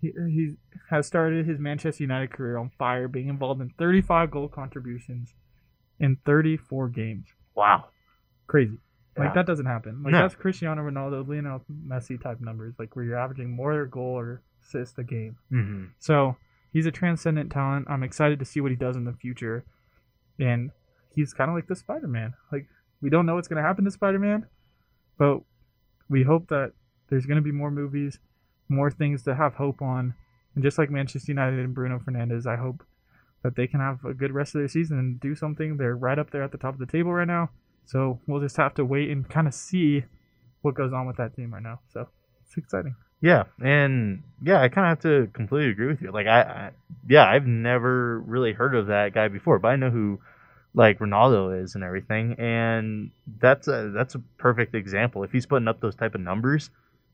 [0.00, 0.54] he, he
[0.90, 5.34] has started his Manchester United career on fire, being involved in 35 goal contributions
[5.98, 7.26] in 34 games.
[7.54, 7.86] Wow.
[8.46, 8.78] Crazy.
[9.16, 9.32] Like Yeah.
[9.34, 10.02] that doesn't happen.
[10.02, 10.18] Like No.
[10.20, 14.98] that's Cristiano Ronaldo, Lionel Messi type numbers, like where you're averaging more goal or assist
[14.98, 15.36] a game.
[15.50, 16.36] hmm So
[16.72, 17.86] he's a transcendent talent.
[17.88, 19.64] I'm excited to see what he does in the future.
[20.38, 20.70] And
[21.14, 22.34] he's kind of like the Spider Man.
[22.52, 22.66] Like,
[23.00, 24.46] we don't know what's going to happen to Spider Man,
[25.18, 25.40] but
[26.10, 26.72] we hope that
[27.08, 28.18] there's going to be more movies,
[28.68, 30.14] more things to have hope on.
[30.54, 32.84] And just like Manchester United and Bruno Fernandes, I hope
[33.42, 35.76] that they can have a good rest of their season and do something.
[35.78, 37.50] They're right up there at the top of the table right now.
[37.86, 40.04] So we'll just have to wait and kind of see
[40.62, 41.80] what goes on with that team right now.
[41.92, 42.08] So
[42.44, 42.94] it's exciting.
[43.22, 46.12] Yeah, and yeah, I kind of have to completely agree with you.
[46.12, 46.70] Like, I, I,
[47.08, 50.20] yeah, I've never really heard of that guy before, but I know who
[50.74, 53.10] like Ronaldo is and everything, and
[53.40, 55.24] that's a that's a perfect example.
[55.24, 56.68] If he's putting up those type of numbers,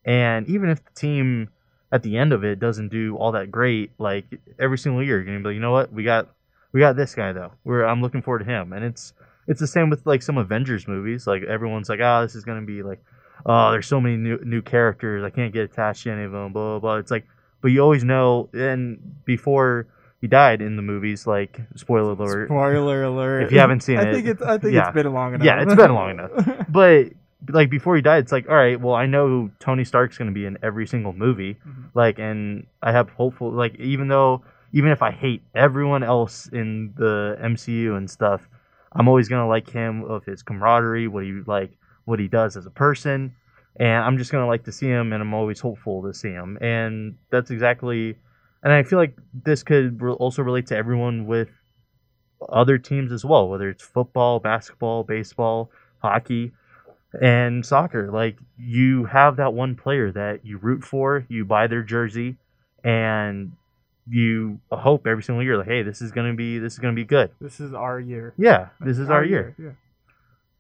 [0.05, 1.51] and even if the team
[1.93, 4.25] at the end of it doesn't do all that great, like
[4.59, 6.35] every single year, you're gonna be like, you know what, we got
[6.73, 7.53] we got this guy though.
[7.63, 9.13] We're I'm looking forward to him, and it's
[9.47, 11.27] it's the same with like some Avengers movies.
[11.27, 13.03] Like everyone's like, oh, this is gonna be like
[13.47, 15.25] oh, there's so many new new characters.
[15.25, 16.53] I can't get attached to any of them.
[16.53, 16.97] Blah blah blah.
[16.97, 17.27] It's like,
[17.61, 18.49] but you always know.
[18.53, 19.87] And before
[20.21, 22.49] he died in the movies, like spoiler alert.
[22.49, 23.45] Spoiler alert.
[23.45, 24.89] If you haven't seen I it, think it's I think yeah.
[24.89, 25.45] it's been long enough.
[25.45, 26.67] Yeah, it's been long enough.
[26.69, 27.13] But
[27.49, 30.47] like before he died, it's like, all right, well, I know Tony Stark's gonna be
[30.47, 31.57] in every single movie.
[31.67, 31.91] Mhm.
[31.95, 33.51] Like, and I have hopeful.
[33.51, 34.43] Like, even though,
[34.73, 38.49] even if I hate everyone else in the MCU and stuff,
[38.95, 41.73] I'm always gonna like him of his camaraderie, what he like,
[42.05, 43.35] what he does as a person,
[43.77, 46.59] and I'm just gonna like to see him, and I'm always hopeful to see him,
[46.61, 48.17] and that's exactly.
[48.63, 51.49] And I feel like this could re- also relate to everyone with
[52.49, 56.53] other teams as well, whether it's football, basketball, baseball, hockey,
[57.21, 58.11] and soccer.
[58.11, 62.37] Like you have that one player that you root for, you buy their jersey,
[62.85, 63.53] and
[64.09, 67.05] you hope every single year, like, hey, this is gonna be this is gonna be
[67.05, 67.31] good.
[67.41, 68.35] This is our year.
[68.37, 69.55] Yeah, this is our year.
[69.59, 69.71] Yeah.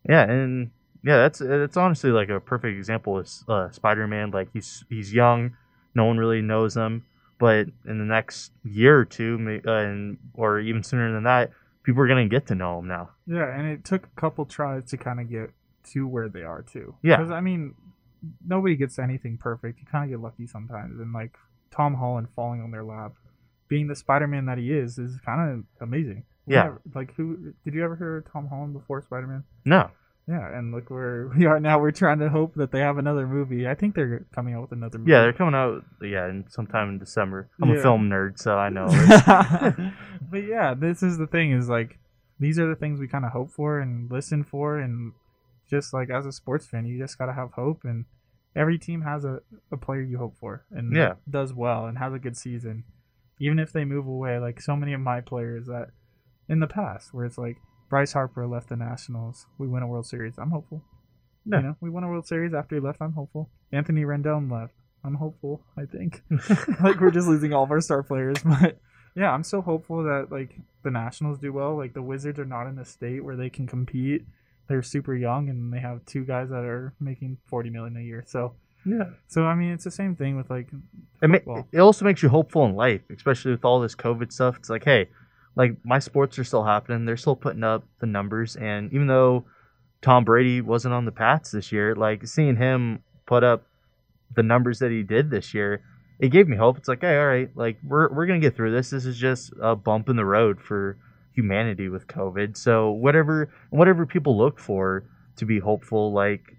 [0.08, 0.70] Yeah, and
[1.04, 4.30] yeah, that's that's honestly like a perfect example of uh, Spider-Man.
[4.30, 5.56] Like he's he's young,
[5.94, 7.04] no one really knows him,
[7.38, 11.50] but in the next year or two, uh, and or even sooner than that,
[11.82, 13.10] people are gonna get to know him now.
[13.26, 15.50] Yeah, and it took a couple tries to kind of get
[15.92, 16.94] to where they are too.
[17.02, 17.16] Yeah.
[17.16, 17.74] because I mean,
[18.46, 19.80] nobody gets anything perfect.
[19.80, 21.36] You kind of get lucky sometimes, and like
[21.70, 23.12] Tom Holland falling on their lap,
[23.72, 26.24] being the Spider-Man that he is, is kind of amazing.
[26.46, 26.74] Yeah.
[26.94, 29.44] like who did you ever hear of Tom Holland before Spider-Man?
[29.64, 29.90] No,
[30.28, 31.78] Yeah, and look where we are now.
[31.80, 33.66] We're trying to hope that they have another movie.
[33.66, 35.10] I think they're coming out with another movie.
[35.12, 37.48] yeah, they're coming out yeah, in sometime in December.
[37.62, 37.76] I'm Yeah.
[37.78, 38.88] a film nerd, so I know.
[40.30, 41.98] but yeah, this is the thing is like
[42.40, 45.12] these are the things we kind of hope for and listen for and
[45.70, 48.04] just like as a sports fan, you just got to have hope and
[48.56, 49.40] every team has a,
[49.70, 51.14] a player you hope for and Yeah.
[51.30, 52.84] does well and has a good season.
[53.42, 55.88] Even if they move away, like so many of my players that
[56.48, 57.56] in the past where it's like
[57.90, 60.34] Bryce Harper left the Nationals, we win a World Series.
[60.38, 60.84] I'm hopeful.
[61.44, 61.56] Yeah.
[61.56, 63.02] You know, we won a World Series after he left.
[63.02, 63.50] I'm hopeful.
[63.72, 64.74] Anthony Rendon left.
[65.04, 65.60] I'm hopeful.
[65.76, 66.22] I think
[66.80, 68.78] like we're just losing all of our star players, but
[69.16, 71.76] yeah, I'm so hopeful that like the Nationals do well.
[71.76, 74.22] Like the Wizards are not in a state where they can compete.
[74.68, 78.22] They're super young and they have two guys that are making 40 million a year.
[78.24, 79.10] So yeah.
[79.28, 80.68] so I mean, it's the same thing with like
[81.22, 84.56] It, ma- it also makes you hopeful in life, especially with all this COVID stuff.
[84.56, 85.08] It's like, hey,
[85.56, 87.04] like my sports are still happening.
[87.04, 89.44] They're still putting up the numbers, and even though
[90.00, 93.66] Tom Brady wasn't on the Pats this year, like seeing him put up
[94.34, 95.82] the numbers that he did this year,
[96.18, 96.78] it gave me hope.
[96.78, 98.90] It's like, hey, all right, like we're we're gonna get through this.
[98.90, 100.96] This is just a bump in the road for
[101.34, 102.56] humanity with COVID.
[102.56, 105.04] So whatever whatever people look for
[105.36, 106.56] to be hopeful, like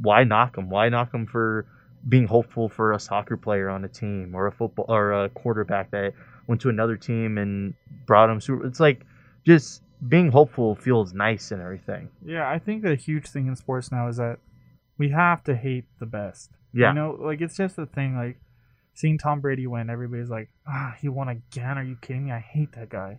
[0.00, 0.70] why knock him?
[0.70, 1.66] Why knock him for
[2.08, 5.90] being hopeful for a soccer player on a team or a football or a quarterback
[5.90, 6.14] that
[6.46, 7.74] went to another team and
[8.06, 8.40] brought him?
[8.40, 8.66] super.
[8.66, 9.04] It's like
[9.46, 12.08] just being hopeful feels nice and everything.
[12.24, 14.38] Yeah, I think a huge thing in sports now is that
[14.98, 16.50] we have to hate the best.
[16.72, 16.90] Yeah.
[16.90, 18.38] You know, like it's just a thing like
[18.94, 21.78] seeing Tom Brady win, everybody's like, ah, he won again.
[21.78, 22.32] Are you kidding me?
[22.32, 23.18] I hate that guy.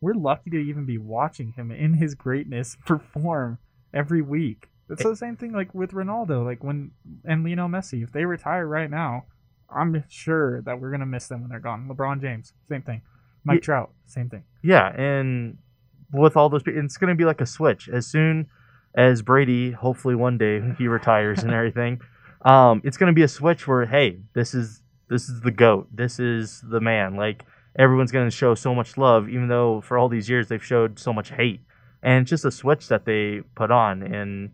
[0.00, 3.58] We're lucky to even be watching him in his greatness perform
[3.92, 4.69] every week.
[4.90, 6.90] It's the same thing like with Ronaldo, like when
[7.24, 8.02] and Lionel Messi.
[8.02, 9.24] If they retire right now,
[9.74, 11.88] I'm sure that we're gonna miss them when they're gone.
[11.88, 13.02] LeBron James, same thing.
[13.44, 14.44] Mike Ye- Trout, same thing.
[14.62, 15.58] Yeah, and
[16.12, 17.88] with all those, it's going to be like a switch.
[17.88, 18.48] As soon
[18.94, 22.00] as Brady, hopefully one day he retires and everything,
[22.42, 26.18] um, it's gonna be a switch where hey, this is this is the goat, this
[26.18, 27.16] is the man.
[27.16, 27.44] Like
[27.78, 31.12] everyone's gonna show so much love, even though for all these years they've showed so
[31.12, 31.60] much hate.
[32.02, 34.50] And it's just a switch that they put on, and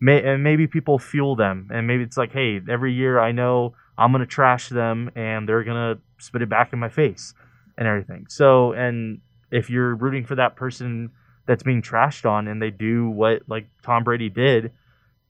[0.00, 3.74] may and maybe people fuel them, and maybe it's like, hey, every year I know
[3.98, 7.34] I'm gonna trash them, and they're gonna spit it back in my face,
[7.76, 8.26] and everything.
[8.28, 9.20] So, and
[9.50, 11.10] if you're rooting for that person
[11.46, 14.72] that's being trashed on, and they do what like Tom Brady did,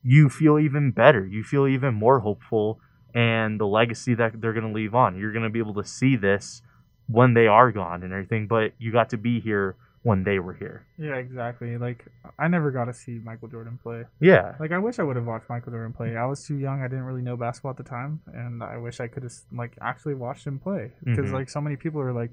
[0.02, 1.26] you feel even better.
[1.26, 2.80] You feel even more hopeful,
[3.14, 5.18] and the legacy that they're gonna leave on.
[5.18, 6.62] You're gonna be able to see this
[7.08, 8.46] when they are gone and everything.
[8.46, 10.86] But you got to be here when they were here.
[10.98, 11.76] Yeah, exactly.
[11.76, 12.06] Like
[12.38, 14.04] I never got to see Michael Jordan play.
[14.20, 16.16] Yeah, Like I wish I would have watched Michael Jordan play.
[16.16, 16.80] I was too young.
[16.82, 19.72] I didn't really know basketball at the time, and I wish I could have like
[19.80, 21.32] actually watched him play because Mhm.
[21.34, 22.30] like so many people are like,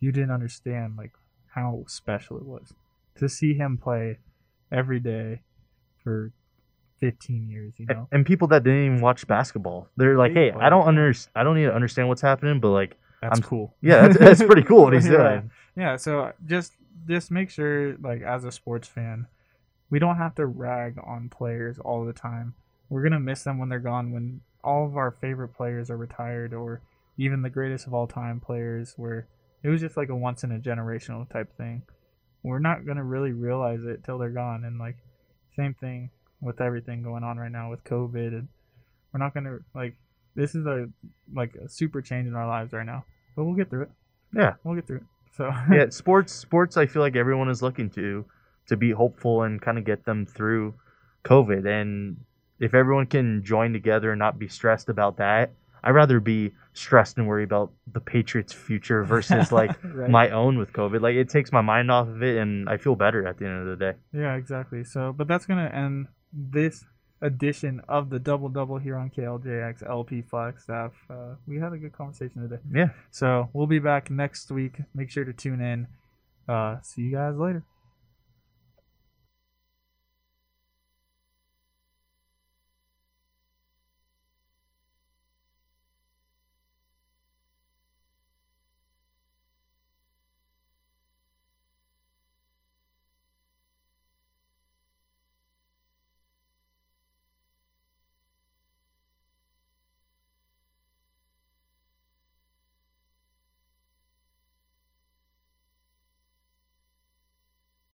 [0.00, 1.12] you didn't understand like
[1.54, 2.74] how special it was
[3.16, 4.18] to see him play
[4.70, 5.42] every day
[6.02, 6.32] for
[7.00, 7.72] 15 years.
[7.78, 8.08] You know.
[8.12, 11.42] and people that didn't even watch basketball, they're like, They hey, I don't under, I
[11.42, 13.74] don't need to understand what's happening, but like, That's I'm- cool.
[13.80, 15.16] yeah, that's, that's pretty cool what he's Yeah.
[15.16, 15.50] doing.
[15.76, 16.72] Yeah, so just
[17.06, 19.26] just make sure like as a sports fan,
[19.90, 22.54] we don't have to rag on players all the time.
[22.88, 26.54] We're gonna miss them when they're gone when all of our favorite players are retired
[26.54, 26.82] or
[27.18, 29.26] even the greatest of all time players where
[29.62, 31.82] it was just like a once in a generational type thing.
[32.42, 34.96] We're not gonna really realize it till they're gone and like
[35.56, 36.10] same thing
[36.40, 38.48] with everything going on right now with COVID and
[39.12, 39.96] we're not gonna like
[40.34, 40.88] this is a
[41.34, 43.04] like a super change in our lives right now.
[43.36, 43.90] But we'll get through it.
[44.34, 44.54] Yeah.
[44.64, 45.04] We'll get through it.
[45.36, 46.76] So yeah, sports, sports.
[46.76, 48.24] I feel like everyone is looking to
[48.68, 50.74] to be hopeful and kind of get them through
[51.24, 51.66] COVID.
[51.66, 52.18] And
[52.60, 55.50] if everyone can join together and not be stressed about that,
[55.82, 60.10] I'd rather be stressed and worry about the Patriots' future versus like Right.
[60.10, 61.00] my own with COVID.
[61.00, 63.60] Like it takes my mind off of it, and I feel better at the end
[63.60, 63.98] of the day.
[64.12, 64.84] Yeah, exactly.
[64.84, 66.84] So, but that's gonna end this
[67.22, 70.92] edition of the double double here on KLJX LP Flagstaff.
[71.08, 72.60] Uh, we had a good conversation today.
[72.74, 72.88] Yeah.
[73.10, 74.78] So we'll be back next week.
[74.94, 75.86] Make sure to tune in.
[76.48, 77.64] Uh, see you guys later.